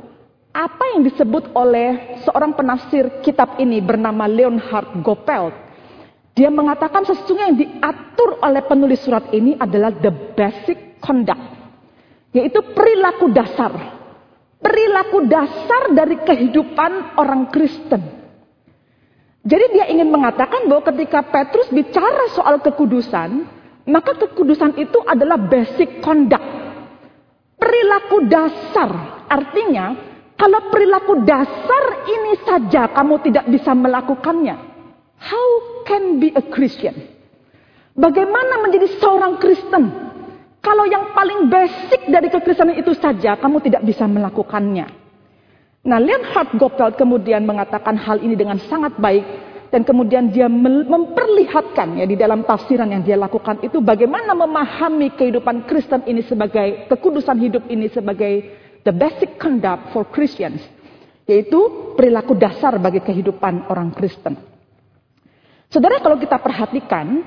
apa 0.52 0.97
yang 0.97 1.05
disebut 1.05 1.52
oleh 1.52 2.21
seorang 2.25 2.57
penafsir 2.57 3.21
kitab 3.21 3.61
ini 3.61 3.78
bernama 3.85 4.25
Leonhard 4.25 5.05
Gopelt. 5.05 5.55
Dia 6.33 6.49
mengatakan 6.55 7.02
sesungguhnya 7.02 7.50
yang 7.50 7.59
diatur 7.59 8.38
oleh 8.38 8.62
penulis 8.62 9.02
surat 9.02 9.26
ini 9.35 9.59
adalah 9.59 9.90
the 9.90 10.11
basic 10.38 11.02
conduct. 11.02 11.43
Yaitu 12.31 12.62
perilaku 12.75 13.31
dasar. 13.35 13.75
Perilaku 14.59 15.26
dasar 15.26 15.90
dari 15.95 16.19
kehidupan 16.23 17.19
orang 17.19 17.50
Kristen. 17.50 18.02
Jadi 19.43 19.64
dia 19.75 19.87
ingin 19.90 20.11
mengatakan 20.11 20.67
bahwa 20.67 20.83
ketika 20.93 21.23
Petrus 21.25 21.71
bicara 21.71 22.31
soal 22.35 22.61
kekudusan, 22.61 23.47
maka 23.88 24.12
kekudusan 24.19 24.76
itu 24.76 24.99
adalah 25.07 25.40
basic 25.40 26.05
conduct. 26.05 26.45
Perilaku 27.59 28.28
dasar 28.31 29.25
artinya 29.26 30.08
kalau 30.38 30.71
perilaku 30.71 31.26
dasar 31.26 32.07
ini 32.07 32.38
saja 32.47 32.87
kamu 32.95 33.18
tidak 33.26 33.50
bisa 33.50 33.75
melakukannya, 33.75 34.54
how 35.18 35.49
can 35.83 36.23
be 36.23 36.30
a 36.30 36.42
Christian? 36.54 36.95
Bagaimana 37.99 38.62
menjadi 38.62 38.87
seorang 39.02 39.42
Kristen? 39.42 39.90
Kalau 40.62 40.87
yang 40.87 41.11
paling 41.11 41.50
basic 41.50 42.07
dari 42.07 42.30
kekristenan 42.30 42.78
itu 42.78 42.95
saja 42.95 43.35
kamu 43.35 43.59
tidak 43.66 43.83
bisa 43.83 44.07
melakukannya. 44.07 44.87
Nah, 45.83 45.99
Leonhard 45.99 46.54
Gopelt 46.54 46.95
kemudian 46.95 47.42
mengatakan 47.42 47.99
hal 47.99 48.23
ini 48.23 48.38
dengan 48.38 48.62
sangat 48.71 48.95
baik 48.99 49.26
dan 49.75 49.83
kemudian 49.83 50.30
dia 50.30 50.47
memperlihatkan 50.47 51.99
ya 51.99 52.07
di 52.07 52.14
dalam 52.14 52.47
tafsiran 52.47 52.88
yang 52.95 53.02
dia 53.02 53.18
lakukan 53.18 53.59
itu 53.61 53.83
bagaimana 53.83 54.38
memahami 54.38 55.12
kehidupan 55.18 55.66
Kristen 55.66 56.07
ini 56.07 56.23
sebagai 56.23 56.87
kekudusan 56.87 57.37
hidup 57.42 57.66
ini 57.66 57.90
sebagai 57.90 58.49
the 58.82 58.94
basic 58.94 59.38
conduct 59.40 59.90
for 59.94 60.06
Christians, 60.11 60.62
yaitu 61.25 61.92
perilaku 61.99 62.38
dasar 62.38 62.76
bagi 62.78 63.02
kehidupan 63.02 63.68
orang 63.70 63.94
Kristen. 63.94 64.38
Saudara 65.68 66.00
kalau 66.00 66.16
kita 66.16 66.40
perhatikan, 66.40 67.20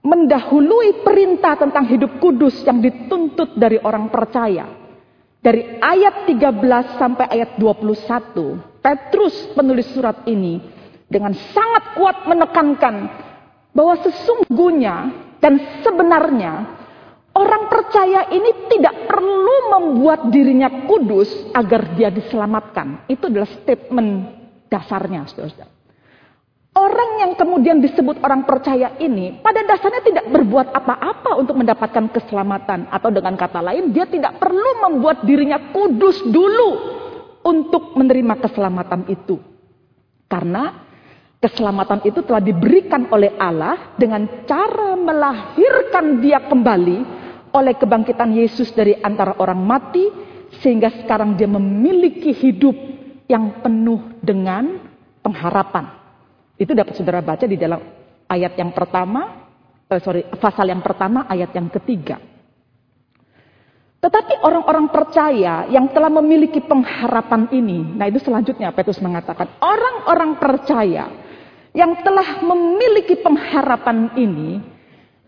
mendahului 0.00 1.04
perintah 1.04 1.58
tentang 1.58 1.84
hidup 1.84 2.16
kudus 2.22 2.64
yang 2.64 2.80
dituntut 2.80 3.58
dari 3.58 3.76
orang 3.82 4.08
percaya. 4.08 4.64
Dari 5.38 5.78
ayat 5.78 6.26
13 6.26 6.98
sampai 6.98 7.26
ayat 7.30 7.60
21, 7.60 8.82
Petrus 8.82 9.34
penulis 9.54 9.86
surat 9.94 10.26
ini 10.26 10.58
dengan 11.06 11.30
sangat 11.32 11.94
kuat 11.94 12.26
menekankan 12.26 12.94
bahwa 13.70 13.94
sesungguhnya 14.02 14.96
dan 15.38 15.80
sebenarnya 15.86 16.77
Orang 17.38 17.70
percaya 17.70 18.26
ini 18.34 18.66
tidak 18.66 19.06
perlu 19.06 19.70
membuat 19.78 20.26
dirinya 20.34 20.90
kudus 20.90 21.30
agar 21.54 21.94
dia 21.94 22.10
diselamatkan. 22.10 23.06
Itu 23.06 23.30
adalah 23.30 23.46
statement 23.46 24.10
dasarnya, 24.66 25.22
saudara. 25.30 25.70
Orang 26.74 27.10
yang 27.22 27.32
kemudian 27.38 27.78
disebut 27.78 28.22
orang 28.22 28.46
percaya 28.46 28.94
ini 29.02 29.38
pada 29.42 29.66
dasarnya 29.66 30.02
tidak 30.02 30.26
berbuat 30.30 30.70
apa-apa 30.74 31.38
untuk 31.38 31.58
mendapatkan 31.58 32.10
keselamatan. 32.10 32.90
Atau 32.90 33.14
dengan 33.14 33.38
kata 33.38 33.62
lain, 33.62 33.94
dia 33.94 34.06
tidak 34.10 34.38
perlu 34.42 34.82
membuat 34.86 35.22
dirinya 35.22 35.70
kudus 35.70 36.22
dulu 36.26 36.70
untuk 37.46 37.94
menerima 37.94 38.34
keselamatan 38.42 39.06
itu. 39.10 39.38
Karena 40.26 40.86
keselamatan 41.38 42.02
itu 42.02 42.22
telah 42.26 42.42
diberikan 42.42 43.06
oleh 43.10 43.34
Allah 43.38 43.94
dengan 43.94 44.26
cara 44.46 44.94
melahirkan 44.94 46.18
dia 46.22 46.46
kembali 46.46 47.17
oleh 47.52 47.74
kebangkitan 47.76 48.32
Yesus 48.34 48.72
dari 48.72 48.96
antara 48.98 49.36
orang 49.40 49.60
mati 49.60 50.04
sehingga 50.60 50.88
sekarang 51.04 51.36
dia 51.36 51.48
memiliki 51.48 52.32
hidup 52.32 52.74
yang 53.28 53.60
penuh 53.60 54.16
dengan 54.24 54.80
pengharapan. 55.20 55.92
Itu 56.56 56.72
dapat 56.72 56.96
saudara 56.96 57.20
baca 57.20 57.44
di 57.44 57.54
dalam 57.54 57.78
ayat 58.26 58.56
yang 58.56 58.72
pertama, 58.72 59.48
eh, 59.86 60.00
sorry, 60.00 60.24
pasal 60.40 60.68
yang 60.72 60.80
pertama 60.80 61.28
ayat 61.28 61.52
yang 61.52 61.68
ketiga. 61.70 62.18
Tetapi 63.98 64.46
orang-orang 64.46 64.94
percaya 64.94 65.66
yang 65.66 65.90
telah 65.90 66.06
memiliki 66.06 66.62
pengharapan 66.62 67.50
ini, 67.50 67.82
nah 67.98 68.06
itu 68.06 68.22
selanjutnya 68.22 68.70
Petrus 68.70 69.02
mengatakan, 69.02 69.58
orang-orang 69.58 70.38
percaya 70.38 71.10
yang 71.74 71.98
telah 72.06 72.38
memiliki 72.46 73.18
pengharapan 73.18 74.14
ini, 74.14 74.62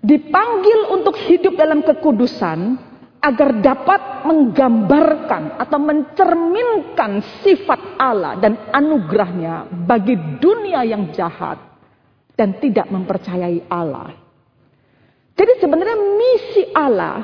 dipanggil 0.00 0.97
untuk 0.97 1.16
hidup 1.28 1.57
dalam 1.57 1.85
kekudusan 1.85 2.90
agar 3.21 3.61
dapat 3.61 4.25
menggambarkan 4.25 5.61
atau 5.61 5.76
mencerminkan 5.76 7.21
sifat 7.45 8.00
Allah 8.00 8.40
dan 8.40 8.57
anugerahnya 8.73 9.69
bagi 9.85 10.16
dunia 10.40 10.88
yang 10.88 11.12
jahat 11.12 11.61
dan 12.33 12.57
tidak 12.57 12.88
mempercayai 12.88 13.69
Allah. 13.69 14.16
Jadi 15.37 15.52
sebenarnya 15.61 15.99
misi 16.16 16.64
Allah 16.73 17.16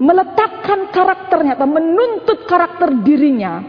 meletakkan 0.00 0.88
karakternya 0.88 1.60
atau 1.60 1.68
menuntut 1.68 2.48
karakter 2.48 3.04
dirinya 3.04 3.60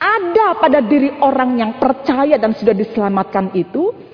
ada 0.00 0.58
pada 0.58 0.82
diri 0.82 1.14
orang 1.22 1.60
yang 1.62 1.72
percaya 1.78 2.34
dan 2.42 2.58
sudah 2.58 2.74
diselamatkan 2.74 3.54
itu 3.54 4.09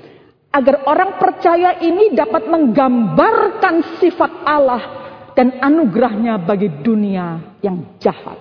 agar 0.57 0.89
orang 0.89 1.21
percaya 1.21 1.77
ini 1.85 2.17
dapat 2.17 2.49
menggambarkan 2.49 4.01
sifat 4.01 4.33
Allah 4.49 4.83
dan 5.37 5.61
anugerahnya 5.61 6.41
bagi 6.41 6.73
dunia 6.81 7.61
yang 7.61 8.01
jahat. 8.01 8.41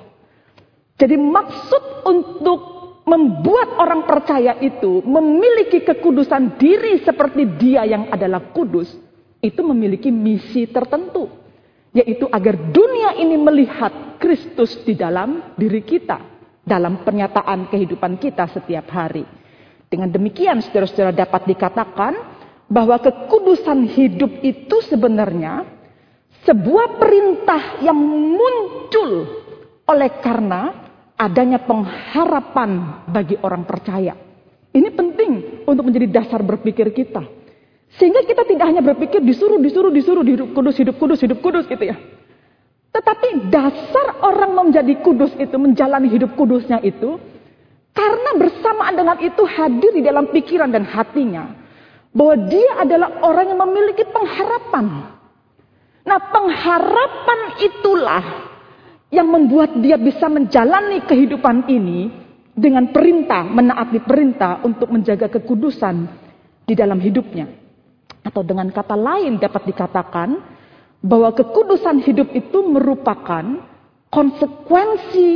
Jadi 0.96 1.20
maksud 1.20 2.08
untuk 2.08 2.60
membuat 3.04 3.76
orang 3.76 4.08
percaya 4.08 4.56
itu 4.64 5.04
memiliki 5.04 5.84
kekudusan 5.84 6.56
diri 6.56 7.04
seperti 7.04 7.44
dia 7.60 7.84
yang 7.84 8.08
adalah 8.08 8.56
kudus, 8.56 8.96
itu 9.44 9.60
memiliki 9.60 10.08
misi 10.08 10.72
tertentu. 10.72 11.28
Yaitu 11.92 12.28
agar 12.32 12.56
dunia 12.72 13.20
ini 13.20 13.36
melihat 13.40 14.20
Kristus 14.20 14.84
di 14.88 14.96
dalam 14.96 15.56
diri 15.60 15.84
kita. 15.84 16.32
Dalam 16.66 17.06
pernyataan 17.06 17.70
kehidupan 17.70 18.18
kita 18.18 18.50
setiap 18.50 18.90
hari. 18.90 19.45
Dengan 19.96 20.12
demikian 20.12 20.60
saudara-saudara 20.60 21.16
dapat 21.16 21.48
dikatakan 21.48 22.20
bahwa 22.68 23.00
kekudusan 23.00 23.88
hidup 23.96 24.44
itu 24.44 24.84
sebenarnya 24.92 25.64
sebuah 26.44 27.00
perintah 27.00 27.80
yang 27.80 27.96
muncul 28.36 29.24
oleh 29.88 30.12
karena 30.20 30.92
adanya 31.16 31.64
pengharapan 31.64 33.08
bagi 33.08 33.40
orang 33.40 33.64
percaya. 33.64 34.20
Ini 34.76 34.92
penting 34.92 35.64
untuk 35.64 35.88
menjadi 35.88 36.12
dasar 36.12 36.44
berpikir 36.44 36.92
kita. 36.92 37.24
Sehingga 37.96 38.28
kita 38.28 38.44
tidak 38.44 38.68
hanya 38.68 38.84
berpikir 38.84 39.24
disuruh, 39.24 39.64
disuruh, 39.64 39.96
disuruh, 39.96 40.28
hidup 40.28 40.52
kudus, 40.52 40.76
hidup 40.76 41.00
kudus, 41.00 41.24
hidup 41.24 41.40
kudus 41.40 41.64
gitu 41.72 41.88
ya. 41.88 41.96
Tetapi 42.92 43.48
dasar 43.48 44.20
orang 44.20 44.60
menjadi 44.60 45.00
kudus 45.00 45.32
itu, 45.40 45.56
menjalani 45.56 46.12
hidup 46.12 46.36
kudusnya 46.36 46.84
itu, 46.84 47.16
karena 47.96 48.32
bersamaan 48.36 48.94
dengan 49.00 49.18
itu 49.24 49.44
hadir 49.48 49.92
di 49.96 50.04
dalam 50.04 50.28
pikiran 50.28 50.68
dan 50.68 50.84
hatinya. 50.84 51.64
Bahwa 52.12 52.36
dia 52.48 52.80
adalah 52.80 53.24
orang 53.24 53.56
yang 53.56 53.60
memiliki 53.64 54.04
pengharapan. 54.08 55.16
Nah 56.06 56.20
pengharapan 56.32 57.40
itulah 57.60 58.24
yang 59.12 59.28
membuat 59.32 59.80
dia 59.80 59.96
bisa 59.96 60.28
menjalani 60.28 61.04
kehidupan 61.08 61.68
ini 61.72 62.12
dengan 62.56 62.92
perintah, 62.92 63.44
menaati 63.44 64.00
perintah 64.04 64.64
untuk 64.64 64.92
menjaga 64.92 65.28
kekudusan 65.28 66.08
di 66.64 66.76
dalam 66.76 67.00
hidupnya. 67.00 67.48
Atau 68.24 68.44
dengan 68.48 68.72
kata 68.72 68.96
lain 68.96 69.40
dapat 69.40 69.72
dikatakan 69.72 70.30
bahwa 71.04 71.36
kekudusan 71.36 72.00
hidup 72.04 72.32
itu 72.32 72.60
merupakan 72.64 73.44
konsekuensi 74.10 75.30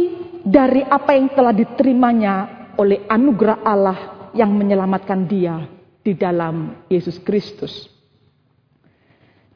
dari 0.43 0.83
apa 0.85 1.11
yang 1.15 1.31
telah 1.33 1.53
diterimanya 1.55 2.33
oleh 2.79 3.03
anugerah 3.07 3.59
Allah 3.63 4.31
yang 4.35 4.53
menyelamatkan 4.55 5.25
dia 5.27 5.67
di 5.99 6.15
dalam 6.15 6.85
Yesus 6.87 7.19
Kristus. 7.21 7.87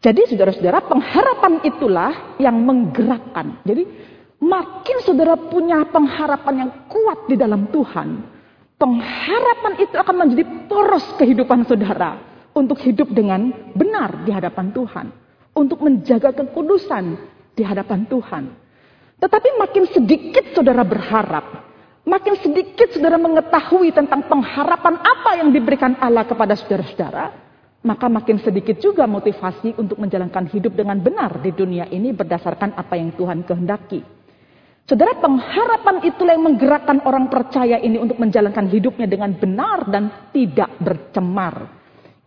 Jadi 0.03 0.27
saudara-saudara 0.27 0.83
pengharapan 0.83 1.63
itulah 1.63 2.35
yang 2.35 2.59
menggerakkan. 2.59 3.63
Jadi 3.63 3.83
Makin 4.43 4.97
saudara 5.07 5.39
punya 5.39 5.87
pengharapan 5.87 6.67
yang 6.67 6.71
kuat 6.91 7.31
di 7.31 7.39
dalam 7.39 7.71
Tuhan, 7.71 8.27
pengharapan 8.75 9.73
itu 9.79 9.95
akan 9.95 10.15
menjadi 10.19 10.43
poros 10.67 11.07
kehidupan 11.15 11.63
saudara 11.63 12.19
untuk 12.51 12.75
hidup 12.83 13.07
dengan 13.15 13.55
benar 13.71 14.27
di 14.27 14.35
hadapan 14.35 14.75
Tuhan, 14.75 15.07
untuk 15.55 15.79
menjaga 15.79 16.35
kekudusan 16.35 17.15
di 17.55 17.63
hadapan 17.63 18.03
Tuhan. 18.03 18.43
Tetapi 19.23 19.55
makin 19.55 19.87
sedikit 19.87 20.51
saudara 20.51 20.83
berharap, 20.83 21.63
makin 22.03 22.35
sedikit 22.43 22.91
saudara 22.91 23.15
mengetahui 23.15 23.95
tentang 23.95 24.27
pengharapan 24.27 24.99
apa 24.99 25.39
yang 25.39 25.47
diberikan 25.55 25.95
Allah 26.03 26.27
kepada 26.27 26.59
saudara-saudara, 26.59 27.31
maka 27.87 28.11
makin 28.11 28.43
sedikit 28.43 28.83
juga 28.83 29.07
motivasi 29.07 29.79
untuk 29.79 29.95
menjalankan 29.95 30.43
hidup 30.51 30.75
dengan 30.75 30.99
benar 30.99 31.39
di 31.39 31.55
dunia 31.55 31.87
ini 31.87 32.11
berdasarkan 32.11 32.75
apa 32.75 32.99
yang 32.99 33.15
Tuhan 33.15 33.47
kehendaki. 33.47 34.03
Saudara, 34.83 35.15
pengharapan 35.15 36.03
itulah 36.03 36.35
yang 36.35 36.43
menggerakkan 36.43 36.99
orang 37.07 37.31
percaya 37.31 37.79
ini 37.79 37.95
untuk 38.03 38.19
menjalankan 38.19 38.67
hidupnya 38.67 39.07
dengan 39.07 39.31
benar 39.39 39.87
dan 39.87 40.27
tidak 40.35 40.75
bercemar. 40.83 41.71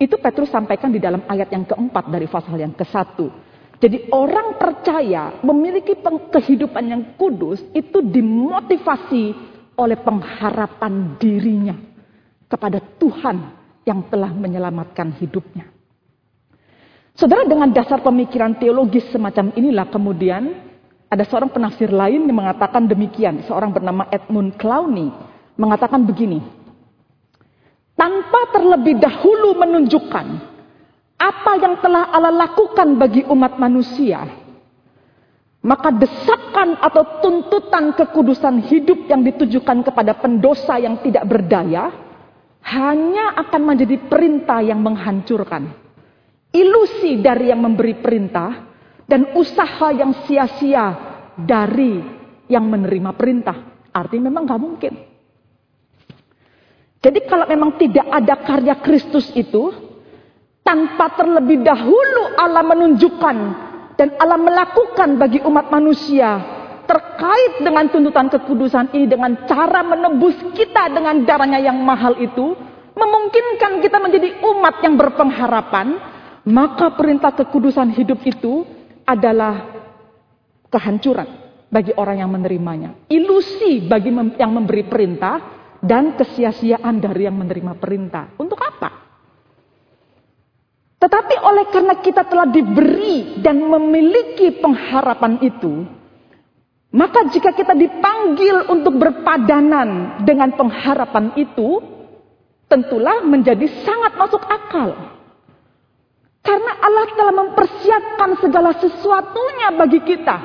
Itu 0.00 0.16
Petrus 0.16 0.48
sampaikan 0.48 0.88
di 0.88 0.96
dalam 0.96 1.28
ayat 1.28 1.52
yang 1.52 1.68
keempat 1.68 2.08
dari 2.08 2.24
pasal 2.24 2.56
yang 2.56 2.72
ke 2.72 2.88
satu. 2.88 3.45
Jadi 3.76 4.08
orang 4.08 4.56
percaya 4.56 5.36
memiliki 5.44 5.92
kehidupan 6.32 6.84
yang 6.88 7.02
kudus 7.20 7.60
itu 7.76 8.00
dimotivasi 8.00 9.36
oleh 9.76 9.98
pengharapan 10.00 11.20
dirinya 11.20 11.76
kepada 12.48 12.80
Tuhan 12.80 13.36
yang 13.84 14.08
telah 14.08 14.32
menyelamatkan 14.32 15.12
hidupnya. 15.20 15.68
Saudara 17.16 17.44
dengan 17.44 17.72
dasar 17.72 18.00
pemikiran 18.00 18.56
teologis 18.56 19.08
semacam 19.12 19.52
inilah 19.56 19.88
kemudian 19.88 20.52
ada 21.06 21.24
seorang 21.24 21.52
penafsir 21.52 21.88
lain 21.92 22.28
yang 22.28 22.36
mengatakan 22.36 22.88
demikian. 22.88 23.44
Seorang 23.44 23.72
bernama 23.72 24.08
Edmund 24.08 24.56
Clowney 24.56 25.12
mengatakan 25.56 26.04
begini. 26.04 26.40
Tanpa 27.96 28.52
terlebih 28.52 29.00
dahulu 29.00 29.56
menunjukkan 29.56 30.55
apa 31.16 31.52
yang 31.56 31.80
telah 31.80 32.12
Allah 32.12 32.32
lakukan 32.48 33.00
bagi 33.00 33.24
umat 33.24 33.56
manusia, 33.56 34.24
maka 35.64 35.88
desakan 35.90 36.76
atau 36.78 37.24
tuntutan 37.24 37.96
kekudusan 37.96 38.62
hidup 38.68 39.08
yang 39.08 39.24
ditujukan 39.24 39.82
kepada 39.82 40.14
pendosa 40.20 40.76
yang 40.76 41.00
tidak 41.00 41.24
berdaya 41.24 41.90
hanya 42.66 43.34
akan 43.46 43.62
menjadi 43.62 43.96
perintah 44.06 44.60
yang 44.60 44.82
menghancurkan. 44.82 45.70
Ilusi 46.50 47.20
dari 47.20 47.50
yang 47.50 47.62
memberi 47.62 47.94
perintah 47.98 48.50
dan 49.06 49.34
usaha 49.38 49.92
yang 49.94 50.24
sia-sia 50.26 50.86
dari 51.38 52.00
yang 52.50 52.66
menerima 52.66 53.10
perintah. 53.14 53.56
Artinya 53.94 54.28
memang 54.30 54.44
gak 54.50 54.62
mungkin. 54.62 54.94
Jadi 57.02 57.22
kalau 57.28 57.46
memang 57.46 57.78
tidak 57.78 58.06
ada 58.08 58.34
karya 58.42 58.74
Kristus 58.82 59.30
itu, 59.38 59.70
tanpa 60.66 61.14
terlebih 61.14 61.62
dahulu 61.62 62.34
Allah 62.34 62.66
menunjukkan 62.66 63.36
dan 63.94 64.08
Allah 64.18 64.36
melakukan 64.42 65.14
bagi 65.14 65.38
umat 65.46 65.70
manusia 65.70 66.56
terkait 66.86 67.60
dengan 67.60 67.90
tuntutan 67.90 68.30
kekudusan 68.30 68.94
ini 68.94 69.10
dengan 69.10 69.44
cara 69.44 69.82
menebus 69.82 70.38
kita 70.54 70.88
dengan 70.94 71.26
darahnya 71.26 71.58
yang 71.58 71.82
mahal 71.82 72.14
itu, 72.16 72.54
memungkinkan 72.94 73.82
kita 73.82 73.98
menjadi 73.98 74.38
umat 74.40 74.80
yang 74.80 74.94
berpengharapan, 74.94 75.98
maka 76.46 76.94
perintah 76.94 77.34
kekudusan 77.34 77.90
hidup 77.92 78.22
itu 78.22 78.62
adalah 79.02 79.66
kehancuran 80.70 81.26
bagi 81.66 81.92
orang 81.98 82.22
yang 82.22 82.30
menerimanya. 82.30 82.94
Ilusi 83.10 83.82
bagi 83.84 84.14
yang 84.38 84.54
memberi 84.54 84.86
perintah 84.86 85.36
dan 85.82 86.14
kesia-siaan 86.14 87.02
dari 87.02 87.26
yang 87.26 87.36
menerima 87.36 87.74
perintah. 87.76 88.30
Untuk 88.38 88.58
apa? 88.62 89.05
Tetapi 90.96 91.34
oleh 91.44 91.64
karena 91.68 91.94
kita 92.00 92.24
telah 92.24 92.48
diberi 92.48 93.36
dan 93.44 93.60
memiliki 93.60 94.56
pengharapan 94.56 95.36
itu, 95.44 95.84
maka 96.96 97.28
jika 97.28 97.52
kita 97.52 97.76
dipanggil 97.76 98.72
untuk 98.72 98.96
berpadanan 98.96 100.22
dengan 100.24 100.56
pengharapan 100.56 101.36
itu, 101.36 101.84
tentulah 102.72 103.20
menjadi 103.20 103.68
sangat 103.84 104.16
masuk 104.16 104.40
akal. 104.48 104.96
Karena 106.40 106.72
Allah 106.78 107.06
telah 107.12 107.34
mempersiapkan 107.44 108.30
segala 108.40 108.70
sesuatunya 108.80 109.68
bagi 109.76 110.00
kita. 110.00 110.36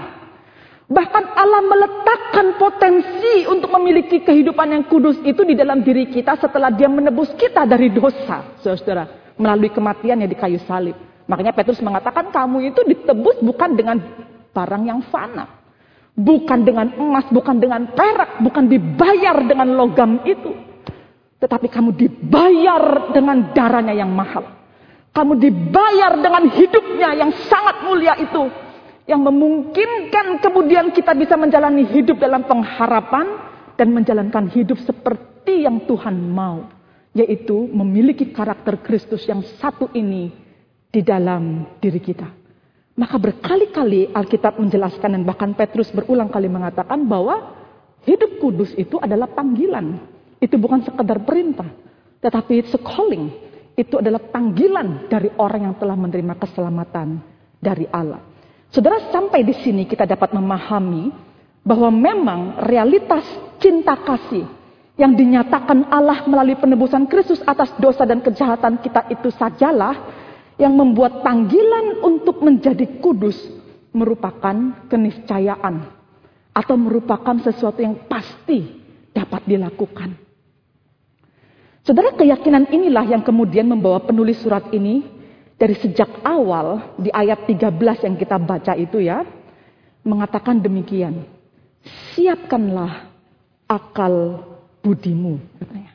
Bahkan 0.92 1.24
Allah 1.40 1.62
meletakkan 1.64 2.60
potensi 2.60 3.48
untuk 3.48 3.72
memiliki 3.80 4.20
kehidupan 4.20 4.76
yang 4.76 4.84
kudus 4.92 5.24
itu 5.24 5.48
di 5.48 5.56
dalam 5.56 5.80
diri 5.80 6.12
kita 6.12 6.36
setelah 6.36 6.68
dia 6.68 6.92
menebus 6.92 7.32
kita 7.40 7.64
dari 7.64 7.88
dosa. 7.96 8.60
Saudara, 8.60 9.21
melalui 9.42 9.74
kematian 9.74 10.22
yang 10.22 10.30
di 10.30 10.38
kayu 10.38 10.62
salib. 10.70 10.94
Makanya 11.26 11.58
Petrus 11.58 11.82
mengatakan 11.82 12.30
kamu 12.30 12.70
itu 12.70 12.82
ditebus 12.86 13.42
bukan 13.42 13.74
dengan 13.74 13.98
barang 14.54 14.84
yang 14.86 15.02
fana. 15.10 15.60
Bukan 16.12 16.68
dengan 16.68 16.92
emas, 17.00 17.26
bukan 17.32 17.58
dengan 17.58 17.88
perak, 17.96 18.44
bukan 18.44 18.68
dibayar 18.68 19.42
dengan 19.48 19.74
logam 19.74 20.22
itu. 20.28 20.54
Tetapi 21.40 21.72
kamu 21.72 21.96
dibayar 21.98 23.10
dengan 23.16 23.50
darahnya 23.56 23.96
yang 23.96 24.12
mahal. 24.12 24.46
Kamu 25.16 25.40
dibayar 25.40 26.20
dengan 26.20 26.52
hidupnya 26.52 27.16
yang 27.16 27.32
sangat 27.48 27.82
mulia 27.88 28.14
itu. 28.20 28.44
Yang 29.08 29.22
memungkinkan 29.32 30.44
kemudian 30.44 30.94
kita 30.94 31.16
bisa 31.16 31.40
menjalani 31.40 31.88
hidup 31.90 32.20
dalam 32.20 32.46
pengharapan. 32.46 33.50
Dan 33.80 33.98
menjalankan 33.98 34.52
hidup 34.52 34.78
seperti 34.84 35.66
yang 35.66 35.82
Tuhan 35.90 36.14
mau. 36.14 36.81
Yaitu 37.12 37.67
memiliki 37.71 38.32
karakter 38.32 38.80
Kristus 38.80 39.28
yang 39.28 39.43
satu 39.60 39.91
ini 39.91 40.32
di 40.88 41.02
dalam 41.04 41.67
diri 41.80 42.00
kita. 42.00 42.28
Maka 42.95 43.15
berkali-kali 43.15 44.12
Alkitab 44.12 44.60
menjelaskan 44.60 45.15
dan 45.15 45.24
bahkan 45.24 45.52
Petrus 45.56 45.91
berulang 45.95 46.28
kali 46.28 46.52
mengatakan 46.52 47.08
bahwa 47.08 47.56
hidup 48.04 48.39
kudus 48.43 48.76
itu 48.76 49.00
adalah 49.00 49.32
panggilan. 49.32 50.08
Itu 50.41 50.60
bukan 50.60 50.84
sekedar 50.84 51.21
perintah, 51.24 51.69
tetapi 52.19 52.63
it's 52.63 52.76
a 52.76 52.82
calling. 52.82 53.32
Itu 53.78 54.04
adalah 54.04 54.19
panggilan 54.19 55.08
dari 55.08 55.32
orang 55.39 55.71
yang 55.71 55.76
telah 55.80 55.95
menerima 55.95 56.36
keselamatan 56.36 57.24
dari 57.62 57.88
Allah. 57.88 58.19
Saudara 58.71 59.12
sampai 59.12 59.43
di 59.47 59.56
sini 59.63 59.88
kita 59.88 60.04
dapat 60.04 60.36
memahami 60.36 61.12
bahwa 61.63 61.91
memang 61.93 62.62
realitas 62.67 63.24
cinta 63.62 63.95
kasih 64.00 64.47
yang 65.00 65.16
dinyatakan 65.16 65.88
Allah 65.88 66.28
melalui 66.28 66.60
penebusan 66.60 67.08
Kristus 67.08 67.40
atas 67.48 67.72
dosa 67.80 68.04
dan 68.04 68.20
kejahatan 68.20 68.84
kita 68.84 69.08
itu 69.08 69.32
sajalah 69.32 69.96
yang 70.60 70.76
membuat 70.76 71.24
panggilan 71.24 72.04
untuk 72.04 72.44
menjadi 72.44 73.00
kudus 73.00 73.38
merupakan 73.96 74.88
keniscayaan 74.88 75.90
atau 76.52 76.76
merupakan 76.76 77.40
sesuatu 77.40 77.80
yang 77.80 77.96
pasti 78.08 78.84
dapat 79.16 79.48
dilakukan. 79.48 80.16
Saudara, 81.82 82.14
keyakinan 82.14 82.70
inilah 82.70 83.10
yang 83.10 83.24
kemudian 83.26 83.66
membawa 83.66 84.04
penulis 84.06 84.38
surat 84.38 84.70
ini 84.70 85.02
dari 85.58 85.74
sejak 85.74 86.22
awal 86.22 86.94
di 87.00 87.10
ayat 87.10 87.50
13 87.50 88.06
yang 88.06 88.16
kita 88.22 88.38
baca 88.38 88.78
itu 88.78 89.02
ya, 89.02 89.26
mengatakan 90.06 90.62
demikian. 90.62 91.26
Siapkanlah 92.14 93.10
akal 93.66 94.46
budimu, 94.82 95.38
katanya. 95.62 95.94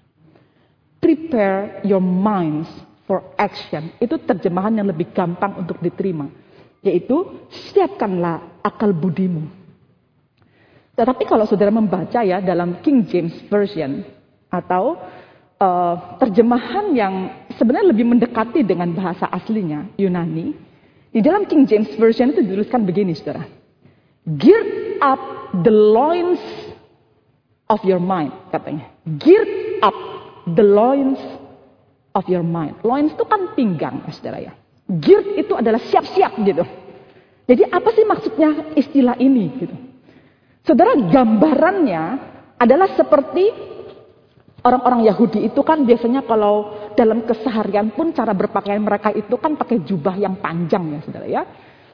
Prepare 1.03 1.85
your 1.87 2.03
minds 2.03 2.67
for 3.07 3.23
action. 3.39 3.95
Itu 4.03 4.19
terjemahan 4.19 4.75
yang 4.75 4.91
lebih 4.91 5.15
gampang 5.15 5.63
untuk 5.63 5.79
diterima. 5.79 6.27
Yaitu, 6.83 7.47
siapkanlah 7.51 8.63
akal 8.63 8.91
budimu. 8.91 9.47
Tetapi 10.97 11.23
kalau 11.29 11.45
saudara 11.45 11.69
membaca 11.69 12.25
ya 12.25 12.41
dalam 12.41 12.81
King 12.81 13.05
James 13.05 13.37
Version 13.53 14.01
atau 14.49 14.97
uh, 15.61 15.95
terjemahan 16.17 16.97
yang 16.97 17.15
sebenarnya 17.61 17.93
lebih 17.93 18.07
mendekati 18.09 18.65
dengan 18.65 18.97
bahasa 18.97 19.29
aslinya 19.29 19.93
Yunani. 20.01 20.57
Di 21.13 21.21
dalam 21.21 21.45
King 21.45 21.69
James 21.69 21.93
Version 22.01 22.33
itu 22.33 22.41
dituliskan 22.45 22.85
begini, 22.85 23.13
saudara. 23.13 23.45
Gear 24.27 24.65
up 25.01 25.21
the 25.63 25.71
loins 25.71 26.41
of 27.71 27.81
your 27.83 28.03
mind, 28.03 28.33
katanya. 28.51 28.91
Gear 29.19 29.45
up 29.83 29.97
the 30.47 30.63
loins 30.63 31.19
of 32.15 32.25
your 32.31 32.47
mind. 32.47 32.79
Loins 32.87 33.13
itu 33.13 33.25
kan 33.27 33.53
pinggang, 33.59 34.03
ya, 34.07 34.13
saudara 34.15 34.39
ya. 34.41 34.53
Gear 34.87 35.37
itu 35.39 35.53
adalah 35.59 35.83
siap-siap 35.83 36.39
gitu. 36.47 36.65
Jadi 37.47 37.63
apa 37.67 37.89
sih 37.95 38.05
maksudnya 38.07 38.51
istilah 38.75 39.19
ini 39.19 39.45
gitu? 39.59 39.75
Saudara 40.67 40.99
gambarannya 40.99 42.05
adalah 42.59 42.91
seperti 42.99 43.77
Orang-orang 44.67 45.07
Yahudi 45.07 45.47
itu 45.47 45.63
kan 45.63 45.87
biasanya 45.87 46.27
kalau 46.27 46.75
dalam 46.99 47.23
keseharian 47.23 47.95
pun 47.95 48.11
cara 48.11 48.35
berpakaian 48.35 48.83
mereka 48.83 49.15
itu 49.15 49.39
kan 49.39 49.55
pakai 49.55 49.87
jubah 49.87 50.19
yang 50.19 50.43
panjang 50.43 50.91
ya 50.91 51.01
saudara 51.07 51.27
ya. 51.31 51.43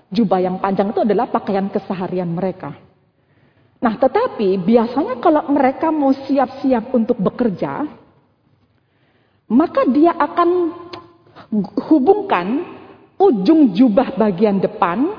Jubah 0.09 0.41
yang 0.41 0.57
panjang 0.57 0.89
itu 0.89 1.05
adalah 1.05 1.29
pakaian 1.29 1.69
keseharian 1.69 2.33
mereka. 2.33 2.73
Nah 3.83 3.99
tetapi 3.99 4.63
biasanya 4.63 5.19
kalau 5.19 5.51
mereka 5.51 5.91
mau 5.91 6.15
siap-siap 6.15 6.95
untuk 6.95 7.19
bekerja, 7.19 7.83
maka 9.51 9.83
dia 9.91 10.15
akan 10.15 10.71
hubungkan 11.91 12.63
ujung 13.19 13.75
jubah 13.75 14.15
bagian 14.15 14.63
depan 14.63 15.11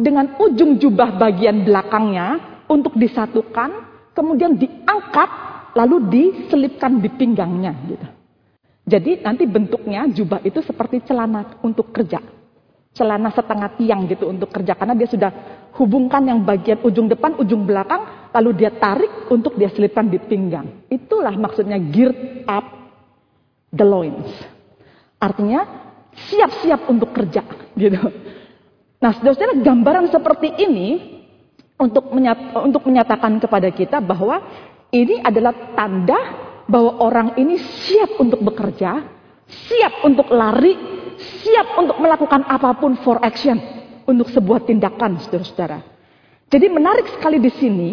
dengan 0.00 0.32
ujung 0.40 0.80
jubah 0.80 1.20
bagian 1.20 1.68
belakangnya 1.68 2.40
untuk 2.72 2.96
disatukan, 2.96 3.84
kemudian 4.16 4.56
diangkat 4.56 5.30
lalu 5.76 6.08
diselipkan 6.08 6.96
di 7.04 7.12
pinggangnya 7.12 7.72
gitu. 7.84 8.08
Jadi 8.86 9.20
nanti 9.20 9.44
bentuknya 9.44 10.08
jubah 10.08 10.40
itu 10.40 10.64
seperti 10.64 11.04
celana 11.04 11.60
untuk 11.60 11.92
kerja. 11.92 12.22
Celana 12.96 13.28
setengah 13.28 13.76
tiang 13.76 14.08
gitu 14.08 14.24
untuk 14.32 14.48
kerja 14.48 14.72
karena 14.72 14.96
dia 14.96 15.04
sudah 15.04 15.28
hubungkan 15.76 16.24
yang 16.24 16.40
bagian 16.40 16.80
ujung 16.80 17.12
depan, 17.12 17.36
ujung 17.36 17.68
belakang, 17.68 18.32
lalu 18.32 18.64
dia 18.64 18.72
tarik 18.72 19.28
untuk 19.28 19.52
dia 19.60 19.68
selipkan 19.68 20.08
di 20.08 20.16
pinggang. 20.16 20.88
Itulah 20.88 21.36
maksudnya 21.36 21.76
geared 21.76 22.48
up 22.48 22.64
the 23.68 23.84
loins. 23.84 24.32
Artinya 25.20 25.60
siap-siap 26.16 26.88
untuk 26.88 27.12
kerja 27.12 27.44
gitu. 27.76 28.00
Nah, 28.96 29.12
saudara 29.20 29.52
gambaran 29.60 30.08
seperti 30.08 30.56
ini 30.56 31.20
untuk 31.76 32.08
menyatakan 32.88 33.36
kepada 33.36 33.68
kita 33.68 34.00
bahwa 34.00 34.40
ini 34.88 35.20
adalah 35.20 35.76
tanda 35.76 36.16
bahwa 36.64 37.04
orang 37.04 37.36
ini 37.36 37.60
siap 37.60 38.16
untuk 38.16 38.40
bekerja, 38.40 39.04
siap 39.44 40.00
untuk 40.08 40.32
lari, 40.32 41.04
siap 41.18 41.80
untuk 41.80 41.96
melakukan 42.00 42.44
apa 42.46 42.76
pun 42.78 42.98
for 43.02 43.20
action 43.20 43.58
untuk 44.06 44.30
sebuah 44.30 44.64
tindakan, 44.64 45.18
saudara-saudara. 45.20 45.82
Jadi 46.46 46.66
menarik 46.70 47.10
sekali 47.10 47.42
di 47.42 47.50
sini 47.50 47.90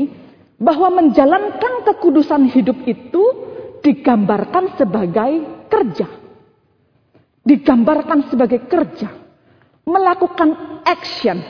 bahwa 0.62 1.02
menjalankan 1.02 1.84
kekudusan 1.90 2.54
hidup 2.54 2.86
itu 2.86 3.24
digambarkan 3.82 4.78
sebagai 4.78 5.32
kerja. 5.68 6.08
Digambarkan 7.44 8.30
sebagai 8.32 8.64
kerja. 8.70 9.10
Melakukan 9.84 10.80
action. 10.86 11.42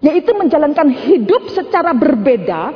Yaitu 0.00 0.32
menjalankan 0.32 0.88
hidup 0.88 1.52
secara 1.52 1.92
berbeda 1.92 2.72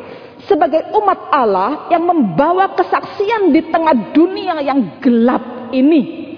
sebagai 0.47 0.95
umat 0.95 1.33
Allah 1.33 1.91
yang 1.91 2.07
membawa 2.07 2.77
kesaksian 2.77 3.51
di 3.51 3.67
tengah 3.67 4.15
dunia 4.15 4.63
yang 4.63 5.01
gelap 5.03 5.73
ini. 5.75 6.35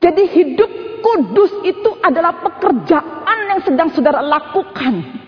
Jadi 0.00 0.22
hidup 0.32 0.70
kudus 1.04 1.52
itu 1.68 2.00
adalah 2.00 2.40
pekerjaan 2.40 3.38
yang 3.52 3.60
sedang 3.60 3.92
saudara 3.92 4.24
lakukan. 4.24 5.20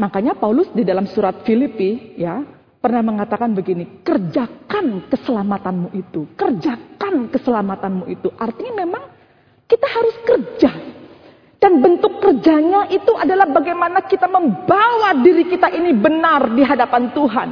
Makanya 0.00 0.32
Paulus 0.40 0.72
di 0.72 0.88
dalam 0.88 1.04
surat 1.04 1.44
Filipi 1.44 2.16
ya 2.16 2.40
pernah 2.80 3.04
mengatakan 3.04 3.52
begini, 3.52 4.00
kerjakan 4.00 5.10
keselamatanmu 5.12 5.92
itu, 5.92 6.24
kerjakan 6.32 7.28
keselamatanmu 7.28 8.08
itu. 8.08 8.32
Artinya 8.40 8.88
memang 8.88 9.04
kita 9.68 9.84
harus 9.84 10.16
kerja 10.24 10.70
dan 11.58 11.82
bentuk 11.82 12.22
kerjanya 12.22 12.88
itu 12.88 13.12
adalah 13.18 13.50
bagaimana 13.50 14.06
kita 14.06 14.30
membawa 14.30 15.12
diri 15.20 15.44
kita 15.50 15.68
ini 15.74 15.92
benar 15.92 16.54
di 16.54 16.62
hadapan 16.64 17.12
Tuhan. 17.12 17.50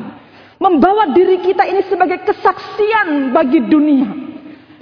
Membawa 0.57 1.13
diri 1.13 1.45
kita 1.45 1.69
ini 1.69 1.85
sebagai 1.85 2.25
kesaksian 2.25 3.37
bagi 3.37 3.61
dunia. 3.69 4.26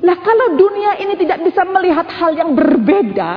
Nah 0.05 0.17
kalau 0.21 0.53
dunia 0.53 1.01
ini 1.01 1.17
tidak 1.17 1.41
bisa 1.41 1.65
melihat 1.65 2.05
hal 2.13 2.37
yang 2.37 2.53
berbeda, 2.53 3.33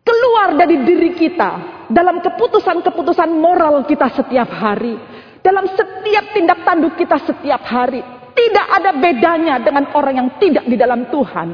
keluar 0.00 0.56
dari 0.56 0.80
diri 0.88 1.12
kita 1.12 1.84
dalam 1.92 2.24
keputusan-keputusan 2.24 3.28
moral 3.36 3.84
kita 3.84 4.08
setiap 4.16 4.48
hari, 4.48 4.96
dalam 5.44 5.68
setiap 5.68 6.32
tindak 6.32 6.64
tanduk 6.64 6.96
kita 6.96 7.20
setiap 7.28 7.60
hari, 7.68 8.00
tidak 8.32 8.66
ada 8.72 8.90
bedanya 8.96 9.60
dengan 9.60 9.92
orang 9.92 10.14
yang 10.16 10.28
tidak 10.40 10.64
di 10.64 10.80
dalam 10.80 11.12
Tuhan. 11.12 11.48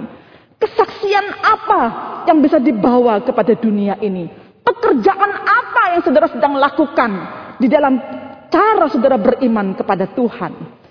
Kesaksian 0.62 1.26
apa 1.42 1.82
yang 2.30 2.38
bisa 2.38 2.62
dibawa 2.62 3.18
kepada 3.26 3.58
dunia 3.58 3.98
ini? 3.98 4.30
Pekerjaan 4.62 5.30
apa 5.42 5.98
yang 5.98 6.00
saudara 6.06 6.30
sedang 6.30 6.54
lakukan 6.54 7.10
di 7.58 7.66
dalam 7.66 7.98
cara 8.46 8.86
saudara 8.86 9.18
beriman 9.18 9.74
kepada 9.74 10.06
Tuhan? 10.14 10.81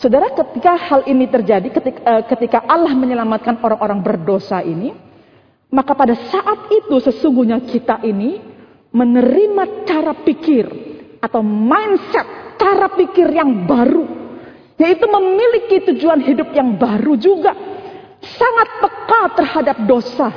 Saudara, 0.00 0.32
ketika 0.32 0.72
hal 0.76 1.00
ini 1.04 1.28
terjadi, 1.28 1.68
ketika, 1.68 2.00
eh, 2.00 2.22
ketika 2.26 2.58
Allah 2.64 2.96
menyelamatkan 2.96 3.60
orang-orang 3.60 4.00
berdosa 4.00 4.64
ini, 4.64 4.96
maka 5.72 5.92
pada 5.96 6.16
saat 6.16 6.68
itu 6.72 6.96
sesungguhnya 7.00 7.60
kita 7.64 8.00
ini 8.04 8.40
menerima 8.92 9.88
cara 9.88 10.12
pikir 10.20 10.66
atau 11.20 11.40
mindset 11.40 12.56
cara 12.60 12.92
pikir 12.92 13.32
yang 13.32 13.64
baru, 13.64 14.04
yaitu 14.76 15.06
memiliki 15.08 15.76
tujuan 15.92 16.20
hidup 16.20 16.52
yang 16.52 16.76
baru 16.76 17.16
juga 17.16 17.52
sangat 18.22 18.68
peka 18.78 19.22
terhadap 19.34 19.76
dosa 19.88 20.28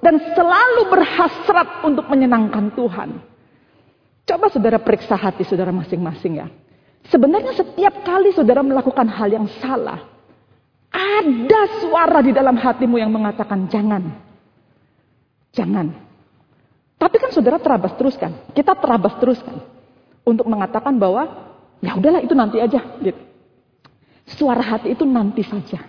dan 0.00 0.22
selalu 0.32 0.82
berhasrat 0.88 1.84
untuk 1.84 2.06
menyenangkan 2.08 2.72
Tuhan. 2.72 3.10
Coba 4.26 4.50
saudara 4.50 4.78
periksa 4.82 5.14
hati 5.14 5.46
saudara 5.46 5.70
masing-masing 5.70 6.42
ya. 6.42 6.48
Sebenarnya 7.06 7.54
setiap 7.54 8.02
kali 8.02 8.34
saudara 8.34 8.66
melakukan 8.66 9.06
hal 9.06 9.30
yang 9.30 9.46
salah, 9.62 10.02
ada 10.90 11.62
suara 11.78 12.18
di 12.24 12.34
dalam 12.34 12.58
hatimu 12.58 12.98
yang 12.98 13.12
mengatakan 13.12 13.70
jangan. 13.70 14.02
Jangan. 15.54 15.86
Tapi 16.96 17.16
kan 17.20 17.30
saudara 17.30 17.60
terabas 17.60 17.92
teruskan. 17.94 18.32
Kita 18.56 18.72
terabas 18.74 19.14
teruskan. 19.20 19.60
Untuk 20.26 20.48
mengatakan 20.48 20.96
bahwa 20.96 21.28
ya 21.84 21.94
udahlah 21.94 22.24
itu 22.24 22.34
nanti 22.34 22.58
aja. 22.58 22.82
Gitu. 22.98 23.20
Suara 24.26 24.64
hati 24.64 24.96
itu 24.96 25.06
nanti 25.06 25.46
saja. 25.46 25.86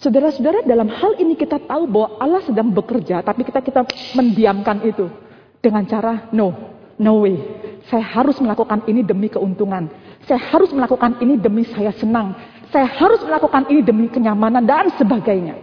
Saudara-saudara, 0.00 0.64
dalam 0.64 0.88
hal 0.88 1.12
ini 1.20 1.36
kita 1.36 1.60
tahu 1.60 1.84
bahwa 1.84 2.16
Allah 2.16 2.40
sedang 2.40 2.72
bekerja, 2.72 3.20
tapi 3.20 3.44
kita 3.44 3.60
kita 3.60 3.84
mendiamkan 4.16 4.80
itu 4.80 5.12
dengan 5.60 5.84
cara 5.84 6.32
no, 6.32 6.56
no 6.96 7.20
way. 7.20 7.36
Saya 7.90 8.06
harus 8.06 8.38
melakukan 8.38 8.86
ini 8.86 9.02
demi 9.02 9.26
keuntungan. 9.26 9.90
Saya 10.30 10.38
harus 10.38 10.70
melakukan 10.70 11.18
ini 11.18 11.34
demi 11.34 11.66
saya 11.66 11.90
senang. 11.98 12.38
Saya 12.70 12.86
harus 12.86 13.18
melakukan 13.26 13.66
ini 13.66 13.82
demi 13.82 14.06
kenyamanan 14.06 14.62
dan 14.62 14.94
sebagainya. 14.94 15.58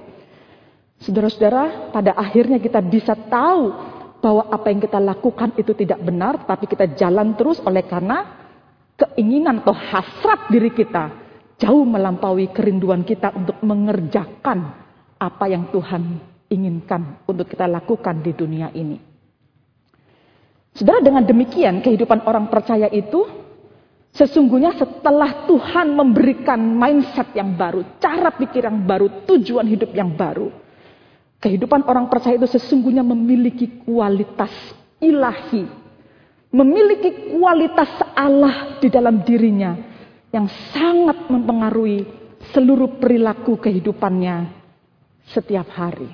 Saudara-saudara, 0.99 1.93
pada 1.95 2.11
akhirnya 2.19 2.59
kita 2.59 2.83
bisa 2.83 3.15
tahu 3.15 3.71
bahwa 4.19 4.43
apa 4.51 4.67
yang 4.67 4.83
kita 4.83 4.99
lakukan 4.99 5.55
itu 5.55 5.71
tidak 5.71 6.03
benar, 6.03 6.43
tapi 6.43 6.67
kita 6.67 6.99
jalan 6.99 7.31
terus 7.39 7.63
oleh 7.63 7.87
karena 7.87 8.27
keinginan 8.99 9.63
atau 9.63 9.77
hasrat 9.77 10.51
diri 10.51 10.73
kita 10.73 11.13
jauh 11.61 11.85
melampaui 11.85 12.51
kerinduan 12.51 13.07
kita 13.07 13.31
untuk 13.33 13.55
mengerjakan 13.63 14.73
apa 15.15 15.45
yang 15.47 15.69
Tuhan 15.71 16.21
inginkan 16.51 17.23
untuk 17.23 17.47
kita 17.49 17.65
lakukan 17.71 18.19
di 18.19 18.35
dunia 18.35 18.67
ini. 18.75 19.06
Saudara, 20.77 21.01
dengan 21.01 21.25
demikian 21.25 21.81
kehidupan 21.81 22.21
orang 22.21 22.53
percaya 22.53 22.85
itu 22.93 23.25
sesungguhnya 24.13 24.77
setelah 24.77 25.49
Tuhan 25.49 25.89
memberikan 25.89 26.61
mindset 26.61 27.33
yang 27.33 27.57
baru, 27.57 27.97
cara 27.97 28.29
pikir 28.29 28.69
yang 28.69 28.85
baru, 28.85 29.25
tujuan 29.25 29.65
hidup 29.65 29.89
yang 29.97 30.13
baru. 30.13 30.53
Kehidupan 31.41 31.81
orang 31.81 32.05
percaya 32.13 32.37
itu 32.37 32.45
sesungguhnya 32.45 33.01
memiliki 33.01 33.81
kualitas 33.89 34.53
ilahi. 35.01 35.65
Memiliki 36.53 37.33
kualitas 37.37 37.89
Allah 38.13 38.77
di 38.77 38.87
dalam 38.93 39.25
dirinya 39.25 39.73
yang 40.29 40.45
sangat 40.73 41.25
mempengaruhi 41.25 42.05
seluruh 42.53 43.01
perilaku 43.01 43.57
kehidupannya 43.57 44.45
setiap 45.33 45.67
hari. 45.73 46.09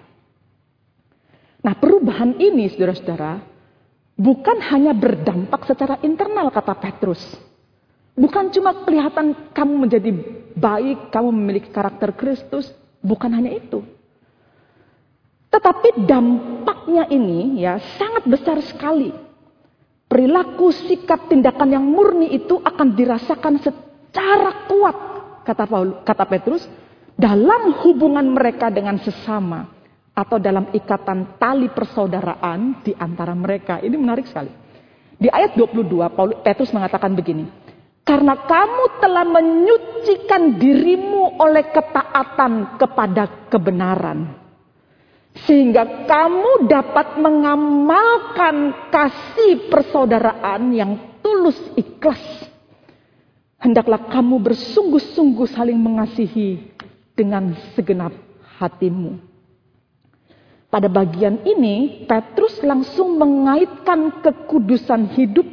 Nah, 1.64 1.76
perubahan 1.80 2.36
ini, 2.42 2.68
saudara-saudara, 2.68 3.53
bukan 4.18 4.58
hanya 4.70 4.94
berdampak 4.94 5.66
secara 5.66 5.98
internal, 6.06 6.54
kata 6.54 6.74
Petrus. 6.78 7.22
Bukan 8.14 8.54
cuma 8.54 8.86
kelihatan 8.86 9.34
kamu 9.52 9.74
menjadi 9.90 10.10
baik, 10.54 11.10
kamu 11.10 11.30
memiliki 11.34 11.70
karakter 11.74 12.14
Kristus, 12.14 12.70
bukan 13.02 13.34
hanya 13.34 13.58
itu. 13.58 13.82
Tetapi 15.50 16.06
dampaknya 16.06 17.10
ini 17.10 17.62
ya 17.62 17.82
sangat 17.98 18.26
besar 18.30 18.58
sekali. 18.62 19.10
Perilaku, 20.06 20.70
sikap, 20.70 21.26
tindakan 21.26 21.74
yang 21.74 21.86
murni 21.86 22.38
itu 22.38 22.62
akan 22.62 22.94
dirasakan 22.94 23.58
secara 23.66 24.70
kuat 24.70 24.98
kata 25.42 25.66
Paul, 25.66 26.06
kata 26.06 26.26
Petrus 26.30 26.70
dalam 27.18 27.74
hubungan 27.82 28.30
mereka 28.30 28.70
dengan 28.70 29.02
sesama 29.02 29.73
atau 30.14 30.38
dalam 30.38 30.70
ikatan 30.70 31.42
tali 31.42 31.70
persaudaraan 31.74 32.86
di 32.86 32.94
antara 32.94 33.34
mereka. 33.34 33.82
Ini 33.82 33.98
menarik 33.98 34.30
sekali. 34.30 34.50
Di 35.18 35.30
ayat 35.30 35.58
22 35.58 35.90
Paulus 36.14 36.40
Petrus 36.46 36.74
mengatakan 36.74 37.18
begini. 37.18 37.50
Karena 38.04 38.36
kamu 38.36 39.00
telah 39.00 39.26
menyucikan 39.26 40.60
dirimu 40.60 41.40
oleh 41.40 41.72
ketaatan 41.72 42.76
kepada 42.78 43.48
kebenaran. 43.48 44.38
Sehingga 45.34 46.06
kamu 46.06 46.68
dapat 46.70 47.18
mengamalkan 47.18 48.90
kasih 48.94 49.72
persaudaraan 49.72 50.70
yang 50.76 50.92
tulus 51.26 51.58
ikhlas 51.74 52.22
Hendaklah 53.64 54.12
kamu 54.12 54.44
bersungguh-sungguh 54.44 55.48
saling 55.48 55.80
mengasihi 55.80 56.76
dengan 57.16 57.56
segenap 57.72 58.12
hatimu. 58.60 59.16
Pada 60.74 60.90
bagian 60.90 61.46
ini, 61.46 62.02
Petrus 62.10 62.58
langsung 62.66 63.22
mengaitkan 63.22 64.26
kekudusan 64.26 65.14
hidup 65.14 65.46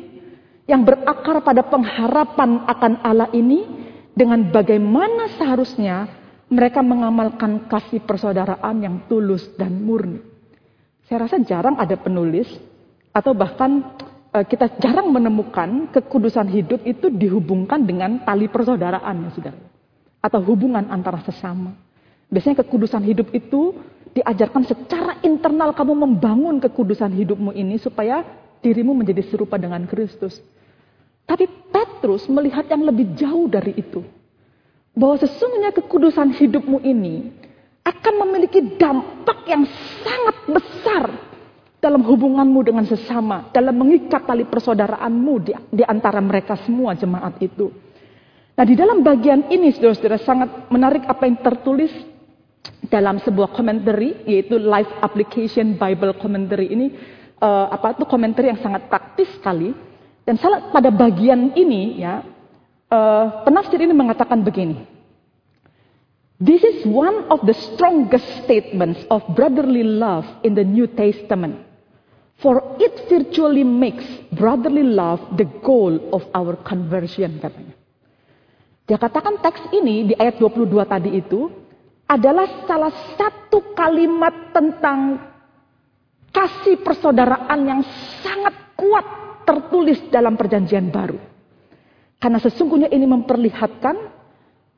yang 0.64 0.80
berakar 0.80 1.44
pada 1.44 1.60
pengharapan 1.60 2.64
akan 2.64 2.92
Allah 3.04 3.28
ini 3.36 3.68
dengan 4.16 4.48
bagaimana 4.48 5.28
seharusnya 5.36 6.08
mereka 6.48 6.80
mengamalkan 6.80 7.68
kasih 7.68 8.00
persaudaraan 8.00 8.80
yang 8.80 8.96
tulus 9.12 9.44
dan 9.60 9.76
murni. 9.84 10.24
Saya 11.04 11.28
rasa 11.28 11.36
jarang 11.44 11.76
ada 11.76 12.00
penulis 12.00 12.48
atau 13.12 13.36
bahkan 13.36 13.84
Eh, 14.30 14.46
kita 14.46 14.78
jarang 14.78 15.10
menemukan 15.10 15.90
kekudusan 15.90 16.46
hidup 16.54 16.86
itu 16.86 17.10
dihubungkan 17.10 17.82
dengan 17.82 18.22
tali 18.22 18.46
persaudaraan 18.46 19.26
ya 19.26 19.30
saudara. 19.34 19.58
Atau 20.22 20.38
hubungan 20.46 20.86
antara 20.86 21.18
sesama. 21.26 21.74
Biasanya 22.30 22.62
kekudusan 22.62 23.02
hidup 23.10 23.26
itu 23.34 23.74
diajarkan 24.14 24.66
secara 24.66 25.22
internal 25.22 25.70
kamu 25.70 25.94
membangun 25.94 26.58
kekudusan 26.58 27.14
hidupmu 27.14 27.54
ini 27.54 27.78
supaya 27.78 28.26
dirimu 28.60 28.92
menjadi 28.92 29.22
serupa 29.26 29.56
dengan 29.56 29.86
Kristus. 29.86 30.38
Tapi 31.24 31.46
Petrus 31.70 32.26
melihat 32.26 32.66
yang 32.66 32.82
lebih 32.82 33.14
jauh 33.14 33.46
dari 33.46 33.78
itu. 33.78 34.02
Bahwa 34.90 35.14
sesungguhnya 35.22 35.70
kekudusan 35.70 36.34
hidupmu 36.34 36.82
ini 36.82 37.30
akan 37.86 38.14
memiliki 38.26 38.60
dampak 38.74 39.46
yang 39.46 39.62
sangat 40.02 40.36
besar 40.50 41.04
dalam 41.80 42.04
hubunganmu 42.04 42.60
dengan 42.60 42.84
sesama, 42.84 43.48
dalam 43.54 43.72
mengikat 43.72 44.26
tali 44.28 44.44
persaudaraanmu 44.44 45.34
di, 45.40 45.52
di 45.72 45.84
antara 45.86 46.20
mereka 46.20 46.58
semua 46.60 46.92
jemaat 46.92 47.40
itu. 47.40 47.72
Nah, 48.52 48.68
di 48.68 48.76
dalam 48.76 49.00
bagian 49.00 49.48
ini 49.48 49.72
Saudara-saudara 49.72 50.20
sangat 50.20 50.50
menarik 50.68 51.08
apa 51.08 51.24
yang 51.24 51.40
tertulis 51.40 51.88
dalam 52.88 53.20
sebuah 53.20 53.52
commentary 53.52 54.24
yaitu 54.24 54.56
Life 54.56 54.88
Application 55.04 55.76
Bible 55.76 56.16
Commentary 56.16 56.72
ini 56.72 56.86
uh, 57.42 57.68
apa 57.68 57.92
itu 57.98 58.08
commentary 58.08 58.48
yang 58.48 58.60
sangat 58.64 58.88
praktis 58.88 59.28
sekali 59.36 59.76
dan 60.24 60.40
salah 60.40 60.72
pada 60.72 60.88
bagian 60.88 61.52
ini 61.52 62.00
ya 62.00 62.24
uh, 62.88 63.44
penafsir 63.44 63.80
ini 63.80 63.92
mengatakan 63.92 64.40
begini. 64.40 64.86
This 66.40 66.64
is 66.64 66.88
one 66.88 67.28
of 67.28 67.44
the 67.44 67.52
strongest 67.52 68.24
statements 68.40 69.04
of 69.12 69.20
brotherly 69.36 69.84
love 69.84 70.24
in 70.40 70.56
the 70.56 70.64
New 70.64 70.88
Testament. 70.88 71.68
For 72.40 72.64
it 72.80 72.96
virtually 73.12 73.60
makes 73.60 74.08
brotherly 74.32 74.80
love 74.80 75.20
the 75.36 75.44
goal 75.60 76.00
of 76.16 76.24
our 76.32 76.56
conversion 76.64 77.36
katanya. 77.44 77.76
Dia 78.88 78.96
katakan 78.96 79.44
teks 79.44 79.68
ini 79.76 80.08
di 80.08 80.14
ayat 80.16 80.40
22 80.40 80.72
tadi 80.88 81.20
itu 81.20 81.52
adalah 82.10 82.66
salah 82.66 82.90
satu 83.14 83.70
kalimat 83.70 84.50
tentang 84.50 85.30
kasih 86.34 86.82
persaudaraan 86.82 87.60
yang 87.62 87.82
sangat 88.18 88.74
kuat 88.74 89.06
tertulis 89.46 90.02
dalam 90.10 90.34
perjanjian 90.34 90.90
baru. 90.90 91.22
Karena 92.18 92.42
sesungguhnya 92.42 92.90
ini 92.90 93.06
memperlihatkan 93.06 93.96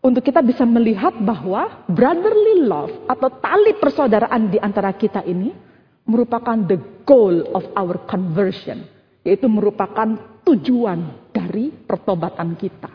untuk 0.05 0.21
kita 0.21 0.45
bisa 0.45 0.68
melihat 0.68 1.16
bahwa 1.25 1.88
brotherly 1.88 2.68
love 2.68 3.09
atau 3.09 3.29
tali 3.40 3.81
persaudaraan 3.81 4.53
di 4.53 4.61
antara 4.61 4.92
kita 4.92 5.25
ini 5.25 5.57
merupakan 6.05 6.59
the 6.68 6.77
goal 7.09 7.49
of 7.57 7.64
our 7.73 7.97
conversion, 8.05 8.85
yaitu 9.25 9.49
merupakan 9.49 10.37
tujuan 10.45 11.31
dari 11.33 11.73
pertobatan 11.73 12.59
kita. 12.61 12.92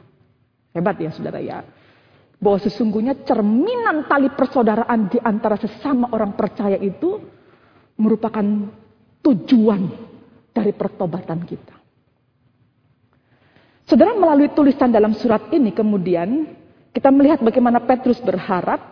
Hebat 0.78 0.96
ya 1.02 1.10
saudara 1.10 1.42
ya. 1.42 1.64
Bahwa 2.38 2.62
sesungguhnya 2.62 3.26
cerminan 3.26 4.06
tali 4.06 4.30
persaudaraan 4.30 5.10
di 5.10 5.18
antara 5.18 5.58
sesama 5.58 6.14
orang 6.14 6.38
percaya 6.38 6.78
itu 6.78 7.18
merupakan 7.98 8.46
tujuan 9.26 9.82
dari 10.54 10.72
pertobatan 10.74 11.42
kita. 11.44 11.76
Saudara 13.88 14.14
melalui 14.14 14.52
tulisan 14.52 14.92
dalam 14.92 15.16
surat 15.16 15.50
ini 15.50 15.72
kemudian 15.72 16.46
kita 16.92 17.10
melihat 17.10 17.40
bagaimana 17.40 17.82
Petrus 17.82 18.20
berharap 18.20 18.84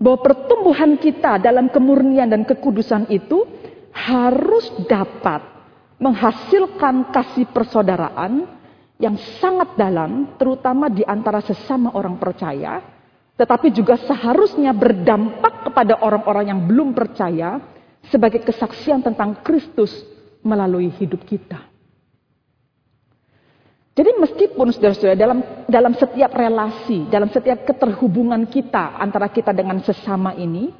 bahwa 0.00 0.18
pertumbuhan 0.24 0.96
kita 0.96 1.36
dalam 1.36 1.68
kemurnian 1.68 2.30
dan 2.30 2.48
kekudusan 2.48 3.04
itu 3.12 3.44
harus 3.92 4.70
dapat 4.88 5.44
menghasilkan 6.00 7.12
kasih 7.12 7.44
persaudaraan 7.52 8.48
yang 9.00 9.16
sangat 9.40 9.74
dalam, 9.80 10.36
terutama 10.36 10.92
di 10.92 11.00
antara 11.08 11.40
sesama 11.40 11.96
orang 11.96 12.20
percaya, 12.20 12.84
tetapi 13.40 13.72
juga 13.72 13.96
seharusnya 13.96 14.76
berdampak 14.76 15.64
kepada 15.64 16.04
orang-orang 16.04 16.52
yang 16.52 16.60
belum 16.68 16.92
percaya 16.92 17.56
sebagai 18.12 18.44
kesaksian 18.44 19.00
tentang 19.00 19.40
Kristus 19.40 19.88
melalui 20.44 20.92
hidup 20.92 21.24
kita. 21.24 21.72
Jadi 23.96 24.16
meskipun 24.20 24.70
saudara-saudara 24.70 25.16
dalam 25.16 25.40
dalam 25.66 25.92
setiap 25.96 26.30
relasi, 26.36 27.08
dalam 27.08 27.32
setiap 27.32 27.64
keterhubungan 27.64 28.44
kita 28.48 29.00
antara 29.00 29.32
kita 29.32 29.56
dengan 29.56 29.80
sesama 29.80 30.36
ini 30.36 30.72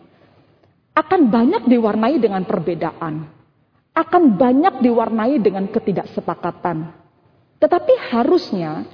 akan 0.93 1.33
banyak 1.33 1.65
diwarnai 1.65 2.17
dengan 2.21 2.45
perbedaan. 2.45 3.25
Akan 3.97 4.37
banyak 4.37 4.85
diwarnai 4.85 5.41
dengan 5.41 5.67
ketidaksepakatan. 5.69 7.00
Tetapi 7.61 7.93
harusnya 8.17 8.89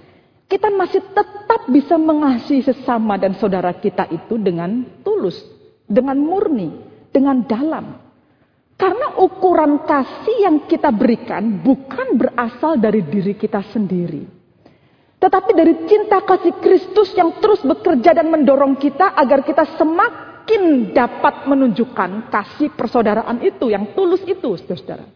kita 0.50 0.74
masih 0.74 1.02
tetap 1.14 1.70
bisa 1.70 1.94
mengasihi 1.94 2.66
sesama 2.66 3.14
dan 3.14 3.38
saudara 3.38 3.70
kita 3.78 4.10
itu 4.10 4.34
dengan 4.42 4.82
tulus, 5.06 5.38
dengan 5.86 6.18
murni, 6.18 6.70
dengan 7.14 7.46
dalam. 7.46 8.02
Karena 8.76 9.16
ukuran 9.22 9.88
kasih 9.88 10.44
yang 10.44 10.68
kita 10.68 10.92
berikan 10.92 11.64
bukan 11.64 12.18
berasal 12.20 12.76
dari 12.76 13.00
diri 13.06 13.32
kita 13.32 13.64
sendiri. 13.72 14.36
Tetapi 15.16 15.50
dari 15.56 15.74
cinta 15.88 16.20
kasih 16.20 16.60
Kristus 16.60 17.16
yang 17.16 17.40
terus 17.40 17.64
bekerja 17.64 18.12
dan 18.12 18.28
mendorong 18.28 18.76
kita 18.76 19.16
agar 19.16 19.40
kita 19.48 19.64
semakin 19.80 20.92
dapat 20.92 21.48
menunjukkan 21.48 22.28
kasih 22.28 22.68
persaudaraan 22.76 23.40
itu 23.40 23.72
yang 23.72 23.96
tulus 23.96 24.20
itu, 24.28 24.60
saudara. 24.60 25.15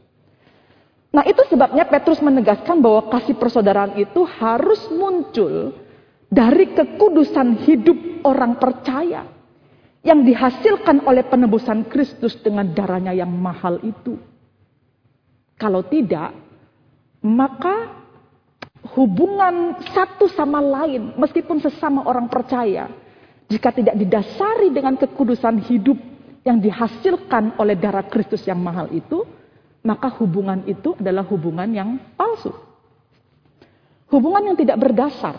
Nah 1.10 1.26
itu 1.26 1.42
sebabnya 1.50 1.90
Petrus 1.90 2.22
menegaskan 2.22 2.78
bahwa 2.78 3.10
kasih 3.10 3.34
persaudaraan 3.34 3.98
itu 3.98 4.22
harus 4.22 4.86
muncul 4.94 5.74
dari 6.30 6.70
kekudusan 6.70 7.66
hidup 7.66 8.22
orang 8.22 8.54
percaya 8.62 9.26
yang 10.06 10.22
dihasilkan 10.22 11.02
oleh 11.04 11.26
penebusan 11.26 11.90
Kristus 11.90 12.38
dengan 12.38 12.70
darahnya 12.70 13.10
yang 13.10 13.28
mahal 13.34 13.82
itu. 13.82 14.16
Kalau 15.58 15.84
tidak, 15.84 16.32
maka 17.20 18.00
hubungan 18.96 19.76
satu 19.92 20.24
sama 20.30 20.62
lain, 20.62 21.12
meskipun 21.20 21.60
sesama 21.60 22.06
orang 22.08 22.32
percaya, 22.32 22.88
jika 23.50 23.74
tidak 23.74 23.98
didasari 23.98 24.72
dengan 24.72 24.96
kekudusan 24.96 25.60
hidup 25.68 25.98
yang 26.46 26.56
dihasilkan 26.62 27.60
oleh 27.60 27.76
darah 27.76 28.08
Kristus 28.08 28.40
yang 28.48 28.62
mahal 28.62 28.88
itu, 28.88 29.26
maka 29.80 30.12
hubungan 30.20 30.64
itu 30.68 30.92
adalah 31.00 31.24
hubungan 31.28 31.68
yang 31.72 31.96
palsu. 32.16 32.52
Hubungan 34.10 34.52
yang 34.52 34.56
tidak 34.58 34.76
berdasar. 34.76 35.36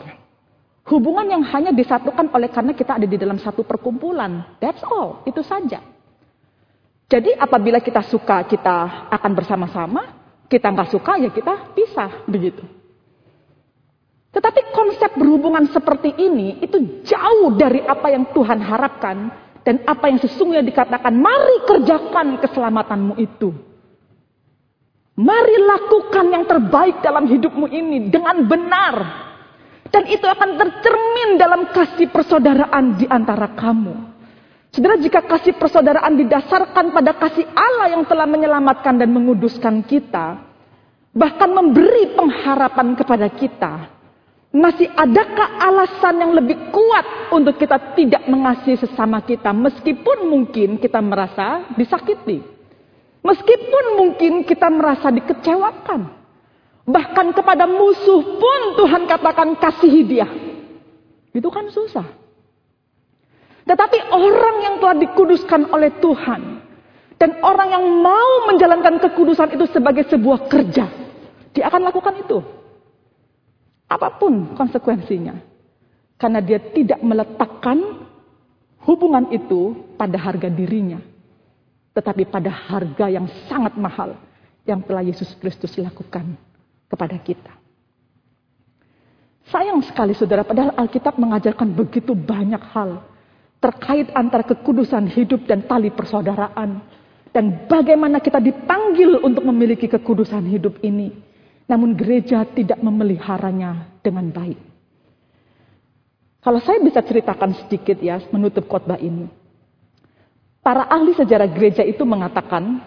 Hubungan 0.87 1.27
yang 1.29 1.43
hanya 1.45 1.69
disatukan 1.69 2.33
oleh 2.33 2.49
karena 2.49 2.73
kita 2.73 2.97
ada 2.97 3.05
di 3.05 3.17
dalam 3.19 3.37
satu 3.37 3.61
perkumpulan. 3.61 4.57
That's 4.57 4.81
all, 4.81 5.21
itu 5.29 5.45
saja. 5.45 5.83
Jadi 7.11 7.35
apabila 7.35 7.83
kita 7.83 8.01
suka 8.07 8.41
kita 8.47 9.07
akan 9.11 9.31
bersama-sama, 9.35 10.01
kita 10.47 10.71
nggak 10.71 10.89
suka 10.89 11.19
ya 11.21 11.29
kita 11.29 11.75
pisah 11.75 12.25
begitu. 12.25 12.63
Tetapi 14.31 14.71
konsep 14.71 15.11
berhubungan 15.19 15.67
seperti 15.69 16.15
ini 16.15 16.63
itu 16.63 17.03
jauh 17.03 17.51
dari 17.59 17.83
apa 17.83 18.07
yang 18.15 18.31
Tuhan 18.31 18.63
harapkan 18.63 19.27
dan 19.61 19.85
apa 19.85 20.09
yang 20.09 20.17
sesungguhnya 20.17 20.65
dikatakan, 20.65 21.13
mari 21.13 21.67
kerjakan 21.67 22.41
keselamatanmu 22.41 23.13
itu. 23.21 23.70
Mari 25.21 25.55
lakukan 25.61 26.25
yang 26.33 26.49
terbaik 26.49 27.05
dalam 27.05 27.29
hidupmu 27.29 27.69
ini 27.69 28.09
dengan 28.09 28.41
benar. 28.49 28.95
Dan 29.91 30.07
itu 30.09 30.25
akan 30.25 30.57
tercermin 30.57 31.37
dalam 31.37 31.69
kasih 31.69 32.09
persaudaraan 32.09 32.97
di 32.97 33.05
antara 33.05 33.53
kamu. 33.53 34.09
Saudara, 34.71 34.95
jika 34.97 35.19
kasih 35.27 35.59
persaudaraan 35.59 36.15
didasarkan 36.15 36.95
pada 36.95 37.11
kasih 37.19 37.43
Allah 37.53 37.91
yang 37.91 38.07
telah 38.07 38.23
menyelamatkan 38.23 38.97
dan 38.97 39.11
menguduskan 39.11 39.83
kita, 39.83 40.39
bahkan 41.11 41.51
memberi 41.51 42.15
pengharapan 42.15 42.95
kepada 42.95 43.27
kita, 43.35 43.73
masih 44.55 44.87
adakah 44.95 45.59
alasan 45.59 46.23
yang 46.23 46.31
lebih 46.39 46.71
kuat 46.71 47.35
untuk 47.35 47.59
kita 47.59 47.99
tidak 47.99 48.23
mengasihi 48.31 48.79
sesama 48.79 49.19
kita, 49.27 49.51
meskipun 49.51 50.23
mungkin 50.31 50.79
kita 50.79 51.03
merasa 51.03 51.67
disakiti, 51.75 52.39
meskipun 53.21 53.85
mungkin 53.97 54.33
kita 54.45 54.67
merasa 54.69 55.09
dikecewakan? 55.13 56.21
Bahkan 56.85 57.27
kepada 57.37 57.69
musuh 57.69 58.21
pun 58.41 58.61
Tuhan 58.81 59.05
katakan 59.05 59.55
kasih 59.61 59.93
dia. 60.03 60.27
Itu 61.31 61.47
kan 61.53 61.69
susah. 61.71 62.03
Tetapi 63.63 64.11
orang 64.11 64.55
yang 64.65 64.75
telah 64.81 64.97
dikuduskan 64.97 65.71
oleh 65.71 65.93
Tuhan. 66.01 66.41
Dan 67.21 67.37
orang 67.45 67.69
yang 67.69 67.85
mau 68.01 68.49
menjalankan 68.49 68.97
kekudusan 68.97 69.53
itu 69.53 69.69
sebagai 69.69 70.09
sebuah 70.09 70.49
kerja. 70.49 70.89
Dia 71.53 71.69
akan 71.69 71.81
lakukan 71.85 72.17
itu. 72.17 72.41
Apa 73.85 74.17
pun 74.17 74.57
konsekuensinya. 74.57 75.37
Karena 76.17 76.41
dia 76.41 76.57
tidak 76.57 76.97
meletakkan 77.05 78.09
hubungan 78.89 79.29
itu 79.29 79.77
pada 80.01 80.17
harga 80.17 80.49
dirinya. 80.49 81.10
Tetapi 81.91 82.27
pada 82.27 82.49
harga 82.49 83.11
yang 83.11 83.27
sangat 83.47 83.75
mahal. 83.75 84.15
Yang 84.63 84.79
telah 84.85 85.03
Yesus 85.03 85.29
Kristus 85.41 85.73
lakukan 85.81 86.37
kepada 86.87 87.17
kita. 87.17 87.53
Sayang 89.49 89.83
sekali 89.83 90.15
saudara, 90.15 90.47
padahal 90.47 90.71
Alkitab 90.77 91.19
mengajarkan 91.19 91.75
begitu 91.75 92.15
banyak 92.15 92.61
hal 92.71 93.03
terkait 93.61 94.09
antara 94.17 94.41
kekudusan 94.41 95.11
hidup 95.11 95.45
dan 95.45 95.63
tali 95.65 95.93
persaudaraan. 95.93 96.81
Dan 97.31 97.63
bagaimana 97.67 98.19
kita 98.19 98.43
dipanggil 98.43 99.23
untuk 99.23 99.47
memiliki 99.47 99.87
kekudusan 99.87 100.43
hidup 100.51 100.83
ini. 100.83 101.15
Namun 101.69 101.95
gereja 101.95 102.43
tidak 102.43 102.75
memeliharanya 102.83 104.01
dengan 104.03 104.27
baik. 104.27 104.59
Kalau 106.41 106.59
saya 106.59 106.83
bisa 106.83 106.99
ceritakan 106.99 107.55
sedikit 107.55 108.01
ya, 108.03 108.19
menutup 108.33 108.67
khotbah 108.67 108.99
ini. 108.99 109.29
Para 110.61 110.85
ahli 110.85 111.17
sejarah 111.17 111.49
gereja 111.49 111.81
itu 111.81 112.05
mengatakan 112.05 112.85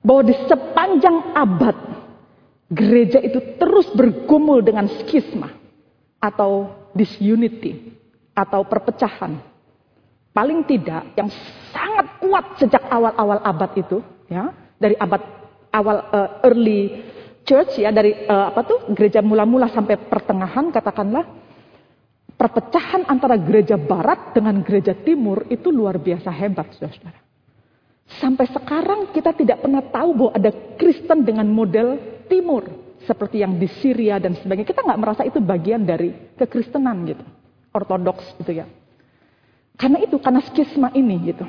bahwa 0.00 0.22
di 0.22 0.34
sepanjang 0.46 1.34
abad 1.34 1.76
gereja 2.70 3.18
itu 3.18 3.58
terus 3.58 3.90
bergumul 3.90 4.62
dengan 4.62 4.86
skisma 4.86 5.50
atau 6.22 6.70
disunity 6.94 7.90
atau 8.32 8.62
perpecahan. 8.62 9.42
Paling 10.30 10.62
tidak 10.62 11.10
yang 11.18 11.26
sangat 11.74 12.06
kuat 12.22 12.44
sejak 12.62 12.86
awal-awal 12.86 13.42
abad 13.42 13.70
itu, 13.74 13.98
ya, 14.30 14.54
dari 14.78 14.94
abad 14.94 15.26
awal 15.74 16.06
uh, 16.14 16.30
early 16.46 17.02
church 17.42 17.82
ya 17.82 17.90
dari 17.90 18.14
uh, 18.26 18.52
apa 18.52 18.62
tuh 18.62 18.78
gereja 18.94 19.18
mula-mula 19.24 19.70
sampai 19.70 19.96
pertengahan 19.96 20.70
katakanlah 20.70 21.26
perpecahan 22.40 23.04
antara 23.04 23.36
gereja 23.36 23.76
barat 23.76 24.32
dengan 24.32 24.64
gereja 24.64 24.96
timur 24.96 25.44
itu 25.52 25.68
luar 25.68 26.00
biasa 26.00 26.32
hebat 26.32 26.72
Saudara. 26.72 27.20
Sampai 28.16 28.48
sekarang 28.48 29.12
kita 29.12 29.36
tidak 29.36 29.60
pernah 29.60 29.84
tahu 29.84 30.10
bahwa 30.16 30.32
ada 30.32 30.50
Kristen 30.80 31.20
dengan 31.20 31.44
model 31.52 32.00
timur 32.32 32.64
seperti 33.04 33.44
yang 33.44 33.60
di 33.60 33.68
Syria 33.68 34.16
dan 34.16 34.40
sebagainya. 34.40 34.72
Kita 34.72 34.80
nggak 34.80 35.00
merasa 35.04 35.22
itu 35.28 35.36
bagian 35.38 35.84
dari 35.84 36.32
kekristenan 36.40 37.04
gitu, 37.12 37.24
ortodoks 37.76 38.24
gitu 38.40 38.64
ya. 38.64 38.66
Karena 39.76 40.00
itu 40.00 40.16
karena 40.16 40.40
skisma 40.40 40.90
ini 40.96 41.16
gitu. 41.28 41.44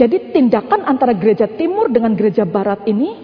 Jadi 0.00 0.32
tindakan 0.32 0.88
antara 0.88 1.12
gereja 1.12 1.44
timur 1.44 1.92
dengan 1.92 2.16
gereja 2.16 2.48
barat 2.48 2.88
ini 2.88 3.20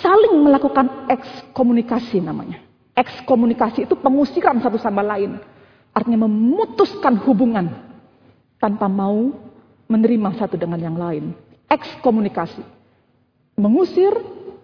saling 0.00 0.48
melakukan 0.48 1.12
ekskomunikasi 1.12 2.24
namanya. 2.24 2.67
Ekskomunikasi 2.98 3.86
itu 3.86 3.94
pengusiran 3.94 4.58
satu 4.58 4.74
sama 4.74 5.06
lain. 5.06 5.38
Artinya 5.94 6.26
memutuskan 6.26 7.14
hubungan 7.22 7.70
tanpa 8.58 8.90
mau 8.90 9.30
menerima 9.86 10.34
satu 10.34 10.58
dengan 10.58 10.82
yang 10.82 10.98
lain. 10.98 11.30
Ekskomunikasi. 11.70 12.66
Mengusir 13.54 14.10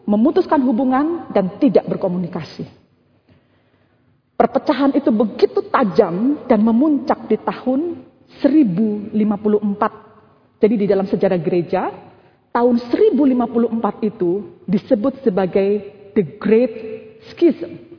memutuskan 0.03 0.59
hubungan 0.67 1.31
dan 1.31 1.63
tidak 1.63 1.87
berkomunikasi. 1.87 2.67
Perpecahan 4.35 4.99
itu 4.99 5.15
begitu 5.15 5.63
tajam 5.71 6.43
dan 6.51 6.59
memuncak 6.59 7.31
di 7.31 7.39
tahun 7.39 8.03
1054. 8.43 9.15
Jadi 10.59 10.75
di 10.75 10.87
dalam 10.91 11.07
sejarah 11.07 11.39
gereja, 11.39 11.95
tahun 12.51 12.83
1054 12.83 14.11
itu 14.11 14.59
disebut 14.67 15.23
sebagai 15.23 15.69
The 16.19 16.25
Great 16.43 16.75
Schism. 17.31 17.94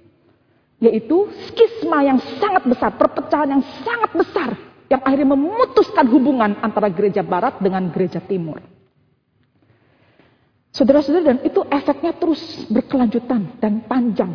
Yaitu 0.86 1.34
skisma 1.50 2.06
yang 2.06 2.22
sangat 2.38 2.62
besar, 2.70 2.94
perpecahan 2.94 3.58
yang 3.58 3.64
sangat 3.82 4.12
besar. 4.14 4.50
Yang 4.86 5.02
akhirnya 5.02 5.30
memutuskan 5.34 6.06
hubungan 6.14 6.62
antara 6.62 6.94
gereja 6.94 7.26
barat 7.26 7.58
dengan 7.58 7.90
gereja 7.90 8.22
timur. 8.22 8.62
Saudara-saudara, 10.70 11.34
dan 11.34 11.40
itu 11.42 11.66
efeknya 11.74 12.14
terus 12.14 12.38
berkelanjutan 12.70 13.58
dan 13.58 13.82
panjang. 13.90 14.30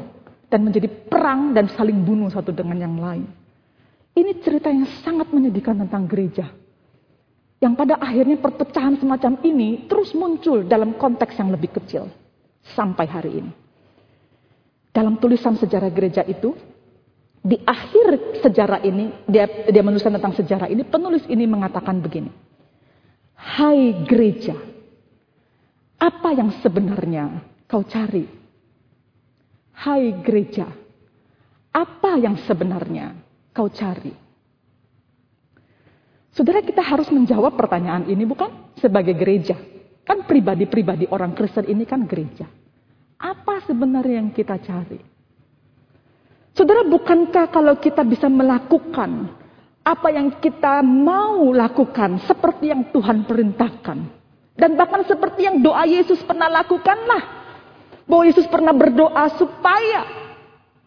Dan 0.50 0.66
menjadi 0.66 0.90
perang 0.90 1.54
dan 1.54 1.70
saling 1.70 2.02
bunuh 2.02 2.26
satu 2.26 2.50
dengan 2.50 2.74
yang 2.74 2.98
lain. 2.98 3.22
Ini 4.18 4.42
cerita 4.42 4.66
yang 4.66 4.82
sangat 5.06 5.30
menyedihkan 5.30 5.78
tentang 5.86 6.10
gereja. 6.10 6.50
Yang 7.62 7.74
pada 7.78 7.94
akhirnya 8.02 8.40
perpecahan 8.42 8.98
semacam 8.98 9.38
ini 9.46 9.86
terus 9.86 10.10
muncul 10.16 10.66
dalam 10.66 10.98
konteks 10.98 11.38
yang 11.38 11.54
lebih 11.54 11.70
kecil. 11.78 12.10
Sampai 12.74 13.06
hari 13.06 13.44
ini. 13.44 13.59
Dalam 14.90 15.22
tulisan 15.22 15.54
sejarah 15.54 15.90
gereja 15.94 16.26
itu, 16.26 16.54
di 17.40 17.56
akhir 17.62 18.38
sejarah 18.42 18.82
ini, 18.84 19.24
dia, 19.24 19.46
dia 19.70 19.82
menuliskan 19.86 20.12
tentang 20.18 20.34
sejarah 20.36 20.68
ini, 20.68 20.82
penulis 20.84 21.24
ini 21.30 21.46
mengatakan 21.46 22.02
begini. 22.02 22.28
Hai 23.40 24.04
gereja, 24.04 24.52
apa 25.96 26.28
yang 26.36 26.60
sebenarnya 26.60 27.40
kau 27.64 27.80
cari? 27.86 28.28
Hai 29.80 30.12
gereja, 30.20 30.68
apa 31.72 32.20
yang 32.20 32.36
sebenarnya 32.44 33.16
kau 33.56 33.72
cari? 33.72 34.12
Saudara 36.36 36.60
kita 36.60 36.84
harus 36.84 37.08
menjawab 37.08 37.56
pertanyaan 37.56 38.06
ini 38.06 38.22
bukan 38.28 38.76
sebagai 38.76 39.16
gereja. 39.16 39.56
Kan 40.04 40.28
pribadi-pribadi 40.28 41.08
orang 41.10 41.32
Kristen 41.32 41.66
ini 41.66 41.88
kan 41.88 42.04
gereja. 42.04 42.46
Apa 43.20 43.60
sebenarnya 43.68 44.24
yang 44.24 44.32
kita 44.32 44.56
cari? 44.56 44.96
Saudara 46.56 46.88
bukankah 46.88 47.52
kalau 47.52 47.76
kita 47.76 48.00
bisa 48.00 48.32
melakukan 48.32 49.28
apa 49.84 50.08
yang 50.08 50.40
kita 50.40 50.80
mau 50.80 51.52
lakukan 51.52 52.20
seperti 52.24 52.72
yang 52.72 52.88
Tuhan 52.88 53.28
perintahkan. 53.28 53.98
Dan 54.56 54.76
bahkan 54.76 55.04
seperti 55.04 55.48
yang 55.48 55.60
doa 55.60 55.84
Yesus 55.84 56.20
pernah 56.24 56.48
lakukanlah. 56.48 57.40
Bahwa 58.08 58.24
Yesus 58.26 58.48
pernah 58.48 58.74
berdoa 58.74 59.24
supaya 59.36 60.02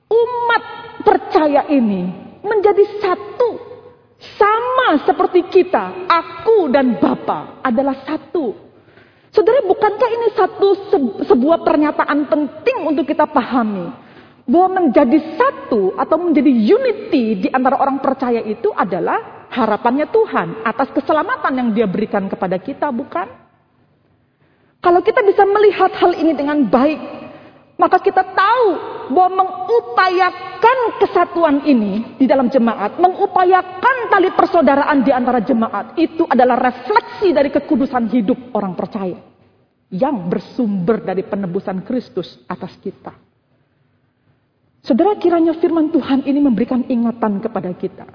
umat 0.09 0.63
percaya 1.05 1.69
ini 1.71 2.11
menjadi 2.43 2.83
satu 2.99 3.73
sama 4.37 5.03
seperti 5.03 5.47
kita, 5.47 6.07
aku 6.07 6.71
dan 6.71 6.99
Bapa 6.99 7.63
adalah 7.63 8.03
satu. 8.03 8.72
Saudara, 9.33 9.65
bukankah 9.65 10.09
ini 10.13 10.27
satu 10.37 10.67
sebuah 11.25 11.65
pernyataan 11.65 12.29
penting 12.29 12.85
untuk 12.85 13.09
kita 13.09 13.25
pahami? 13.25 13.89
Bahwa 14.45 14.77
menjadi 14.77 15.17
satu 15.33 15.97
atau 15.97 16.17
menjadi 16.21 16.53
unity 16.53 17.47
di 17.47 17.49
antara 17.49 17.81
orang 17.81 17.97
percaya 17.97 18.45
itu 18.45 18.69
adalah 18.77 19.49
harapannya 19.49 20.05
Tuhan 20.13 20.61
atas 20.61 20.93
keselamatan 20.93 21.49
yang 21.49 21.69
dia 21.73 21.89
berikan 21.89 22.29
kepada 22.29 22.61
kita, 22.61 22.93
bukan? 22.93 23.25
Kalau 24.83 25.01
kita 25.01 25.25
bisa 25.25 25.47
melihat 25.49 25.89
hal 25.97 26.13
ini 26.13 26.37
dengan 26.37 26.69
baik, 26.69 27.22
maka 27.73 27.97
kita 27.97 28.21
tahu 28.21 28.67
bahwa 29.09 29.43
mengupayakan 29.43 30.77
kesatuan 31.01 31.65
ini 31.65 32.15
di 32.21 32.29
dalam 32.29 32.47
jemaat, 32.47 33.01
mengupayakan 33.01 34.13
tali 34.13 34.29
persaudaraan 34.31 35.01
di 35.01 35.11
antara 35.11 35.41
jemaat, 35.41 35.97
itu 35.97 36.23
adalah 36.29 36.55
refleksi 36.61 37.33
dari 37.33 37.49
kekudusan 37.49 38.07
hidup 38.13 38.53
orang 38.53 38.77
percaya. 38.77 39.17
Yang 39.93 40.17
bersumber 40.25 41.05
dari 41.05 41.21
penebusan 41.21 41.85
Kristus 41.85 42.41
atas 42.49 42.73
kita. 42.81 43.13
Saudara 44.81 45.13
kiranya 45.21 45.53
firman 45.57 45.93
Tuhan 45.93 46.25
ini 46.25 46.39
memberikan 46.41 46.81
ingatan 46.89 47.37
kepada 47.41 47.69
kita. 47.77 48.09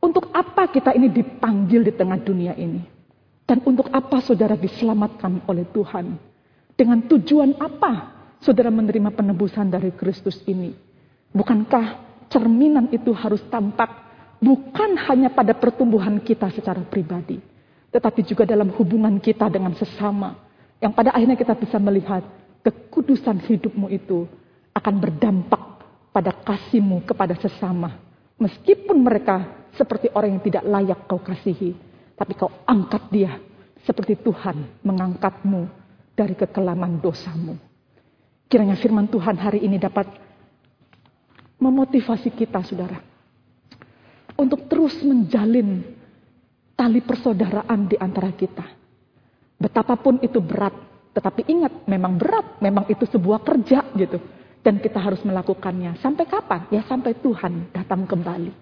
Untuk 0.00 0.28
apa 0.32 0.68
kita 0.68 0.92
ini 0.96 1.08
dipanggil 1.12 1.84
di 1.84 1.92
tengah 1.92 2.20
dunia 2.20 2.52
ini? 2.56 2.80
Dan 3.44 3.64
untuk 3.64 3.88
apa 3.88 4.20
saudara 4.20 4.56
diselamatkan 4.56 5.44
oleh 5.48 5.64
Tuhan? 5.72 6.16
Dengan 6.76 7.04
tujuan 7.08 7.56
apa 7.56 8.19
saudara 8.40 8.72
menerima 8.72 9.12
penebusan 9.12 9.68
dari 9.68 9.92
Kristus 9.94 10.40
ini? 10.48 10.72
Bukankah 11.30 12.10
cerminan 12.32 12.90
itu 12.90 13.14
harus 13.14 13.40
tampak 13.52 13.88
bukan 14.40 14.96
hanya 15.06 15.30
pada 15.30 15.52
pertumbuhan 15.54 16.18
kita 16.24 16.48
secara 16.50 16.80
pribadi, 16.82 17.38
tetapi 17.92 18.24
juga 18.24 18.48
dalam 18.48 18.72
hubungan 18.74 19.20
kita 19.20 19.46
dengan 19.52 19.76
sesama, 19.76 20.34
yang 20.80 20.96
pada 20.96 21.12
akhirnya 21.12 21.36
kita 21.36 21.54
bisa 21.54 21.76
melihat 21.76 22.24
kekudusan 22.64 23.44
hidupmu 23.44 23.92
itu 23.92 24.24
akan 24.74 24.94
berdampak 24.96 25.62
pada 26.10 26.32
kasihmu 26.32 27.04
kepada 27.04 27.36
sesama. 27.38 28.00
Meskipun 28.40 28.96
mereka 28.96 29.68
seperti 29.76 30.08
orang 30.16 30.40
yang 30.40 30.42
tidak 30.42 30.64
layak 30.64 31.00
kau 31.04 31.20
kasihi, 31.20 31.76
tapi 32.16 32.32
kau 32.34 32.50
angkat 32.64 33.04
dia 33.12 33.36
seperti 33.84 34.16
Tuhan 34.18 34.80
mengangkatmu 34.80 35.68
dari 36.16 36.34
kekelaman 36.34 37.00
dosamu. 37.04 37.69
Kiranya 38.50 38.74
firman 38.74 39.06
Tuhan 39.06 39.38
hari 39.38 39.62
ini 39.62 39.78
dapat 39.78 40.10
memotivasi 41.62 42.34
kita, 42.34 42.66
saudara, 42.66 42.98
untuk 44.34 44.66
terus 44.66 44.98
menjalin 45.06 45.86
tali 46.74 46.98
persaudaraan 46.98 47.86
di 47.86 47.94
antara 47.94 48.34
kita. 48.34 48.66
Betapapun 49.54 50.18
itu 50.18 50.42
berat, 50.42 50.74
tetapi 51.14 51.46
ingat, 51.46 51.86
memang 51.86 52.18
berat, 52.18 52.58
memang 52.58 52.90
itu 52.90 53.06
sebuah 53.06 53.46
kerja 53.46 53.86
gitu. 53.94 54.18
Dan 54.66 54.82
kita 54.82 54.98
harus 54.98 55.22
melakukannya. 55.22 56.02
Sampai 56.02 56.26
kapan? 56.26 56.66
Ya 56.74 56.82
sampai 56.84 57.16
Tuhan 57.22 57.70
datang 57.70 58.02
kembali. 58.04 58.52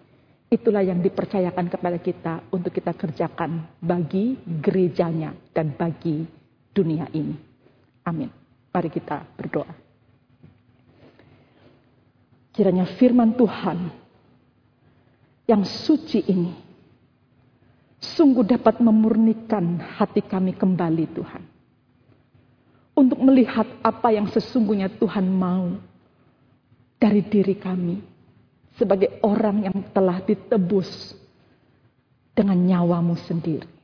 Itulah 0.53 0.85
yang 0.85 1.01
dipercayakan 1.01 1.67
kepada 1.73 1.99
kita 1.99 2.35
untuk 2.53 2.77
kita 2.77 2.93
kerjakan 2.93 3.67
bagi 3.83 4.37
gerejanya 4.63 5.33
dan 5.51 5.75
bagi 5.75 6.23
dunia 6.71 7.09
ini. 7.11 7.35
Amin. 8.07 8.48
Mari 8.79 8.95
kita 8.95 9.27
berdoa. 9.35 9.75
Kiranya 12.55 12.87
firman 12.95 13.35
Tuhan 13.35 13.91
yang 15.51 15.67
suci 15.67 16.23
ini 16.31 16.55
sungguh 17.99 18.47
dapat 18.47 18.79
memurnikan 18.79 19.83
hati 19.83 20.23
kami 20.23 20.55
kembali 20.55 21.11
Tuhan. 21.11 21.43
Untuk 22.95 23.19
melihat 23.19 23.67
apa 23.83 24.15
yang 24.15 24.31
sesungguhnya 24.31 24.95
Tuhan 24.95 25.27
mau 25.27 25.75
dari 27.03 27.27
diri 27.27 27.59
kami 27.59 27.99
sebagai 28.79 29.19
orang 29.27 29.67
yang 29.67 29.79
telah 29.91 30.23
ditebus 30.23 31.19
dengan 32.31 32.63
nyawamu 32.63 33.19
sendiri. 33.27 33.78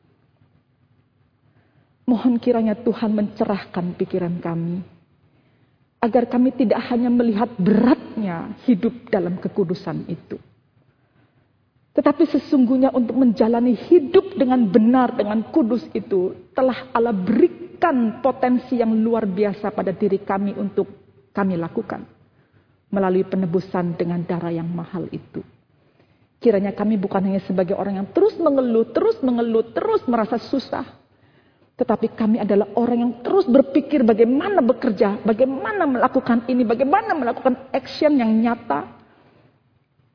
Mohon 2.15 2.39
kiranya 2.39 2.79
Tuhan 2.79 3.11
mencerahkan 3.11 3.99
pikiran 3.99 4.39
kami. 4.39 4.79
Agar 5.99 6.31
kami 6.31 6.55
tidak 6.55 6.79
hanya 6.87 7.11
melihat 7.11 7.51
beratnya 7.59 8.55
hidup 8.71 9.11
dalam 9.11 9.35
kekudusan 9.43 10.07
itu. 10.07 10.39
Tetapi 11.91 12.23
sesungguhnya 12.31 12.95
untuk 12.95 13.19
menjalani 13.19 13.75
hidup 13.75 14.39
dengan 14.39 14.63
benar, 14.71 15.19
dengan 15.19 15.43
kudus 15.51 15.83
itu. 15.91 16.39
Telah 16.55 16.95
Allah 16.95 17.11
berikan 17.11 18.23
potensi 18.23 18.79
yang 18.79 18.95
luar 18.95 19.27
biasa 19.27 19.75
pada 19.75 19.91
diri 19.91 20.23
kami 20.23 20.55
untuk 20.55 20.87
kami 21.35 21.59
lakukan. 21.59 22.07
Melalui 22.95 23.27
penebusan 23.27 23.99
dengan 23.99 24.23
darah 24.23 24.55
yang 24.55 24.71
mahal 24.71 25.11
itu. 25.11 25.43
Kiranya 26.39 26.79
kami 26.79 26.95
bukan 26.95 27.27
hanya 27.27 27.43
sebagai 27.43 27.75
orang 27.75 28.07
yang 28.07 28.09
terus 28.15 28.39
mengeluh, 28.39 28.87
terus 28.95 29.19
mengeluh, 29.19 29.67
terus 29.75 30.07
merasa 30.07 30.39
susah. 30.39 31.03
Tetapi 31.75 32.15
kami 32.15 32.39
adalah 32.39 32.71
orang 32.79 32.99
yang 33.03 33.13
terus 33.27 33.51
berpikir 33.51 34.07
bagaimana 34.07 34.63
bekerja, 34.63 35.19
bagaimana 35.27 35.83
melakukan 35.91 36.47
ini, 36.47 36.63
bagaimana 36.63 37.19
melakukan 37.19 37.75
action 37.75 38.15
yang 38.15 38.31
nyata. 38.31 39.03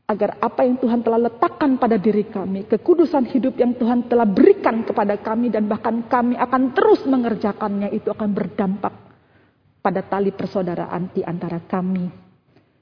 Agar 0.10 0.42
apa 0.42 0.66
yang 0.66 0.82
Tuhan 0.82 1.06
telah 1.06 1.22
letakkan 1.30 1.78
pada 1.78 1.94
diri 1.94 2.26
kami, 2.26 2.66
kekudusan 2.66 3.30
hidup 3.30 3.54
yang 3.62 3.78
Tuhan 3.78 4.10
telah 4.10 4.26
berikan 4.26 4.82
kepada 4.82 5.14
kami 5.22 5.54
dan 5.54 5.70
bahkan 5.70 6.02
kami 6.10 6.34
akan 6.34 6.74
terus 6.74 7.06
mengerjakannya 7.06 7.94
itu 7.94 8.10
akan 8.10 8.34
berdampak 8.34 8.90
pada 9.86 10.02
tali 10.02 10.34
persaudaraan 10.34 11.14
di 11.14 11.22
antara 11.22 11.62
kami. 11.62 12.10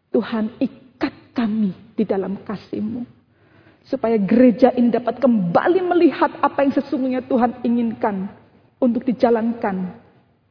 Tuhan 0.08 0.56
ikat 0.56 1.36
kami 1.36 1.76
di 2.00 2.08
dalam 2.08 2.40
kasih-Mu. 2.48 3.04
Supaya 3.84 4.16
gereja 4.16 4.72
ini 4.72 4.88
dapat 4.88 5.20
kembali 5.20 5.84
melihat 5.84 6.32
apa 6.40 6.64
yang 6.64 6.80
sesungguhnya 6.80 7.28
Tuhan 7.28 7.60
inginkan 7.60 8.37
untuk 8.78 9.06
dijalankan 9.06 9.98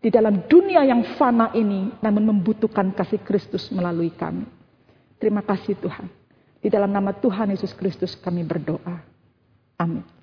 di 0.03 0.09
dalam 0.13 0.47
dunia 0.47 0.87
yang 0.87 1.19
fana 1.19 1.51
ini, 1.55 1.91
namun 1.99 2.31
membutuhkan 2.31 2.95
kasih 2.95 3.23
Kristus 3.27 3.71
melalui 3.75 4.15
kami. 4.15 4.47
Terima 5.19 5.43
kasih 5.43 5.75
Tuhan. 5.81 6.07
Di 6.63 6.69
dalam 6.69 6.91
nama 6.91 7.15
Tuhan 7.15 7.55
Yesus 7.55 7.73
Kristus 7.75 8.19
kami 8.19 8.47
berdoa. 8.47 9.03
Amin. 9.79 10.16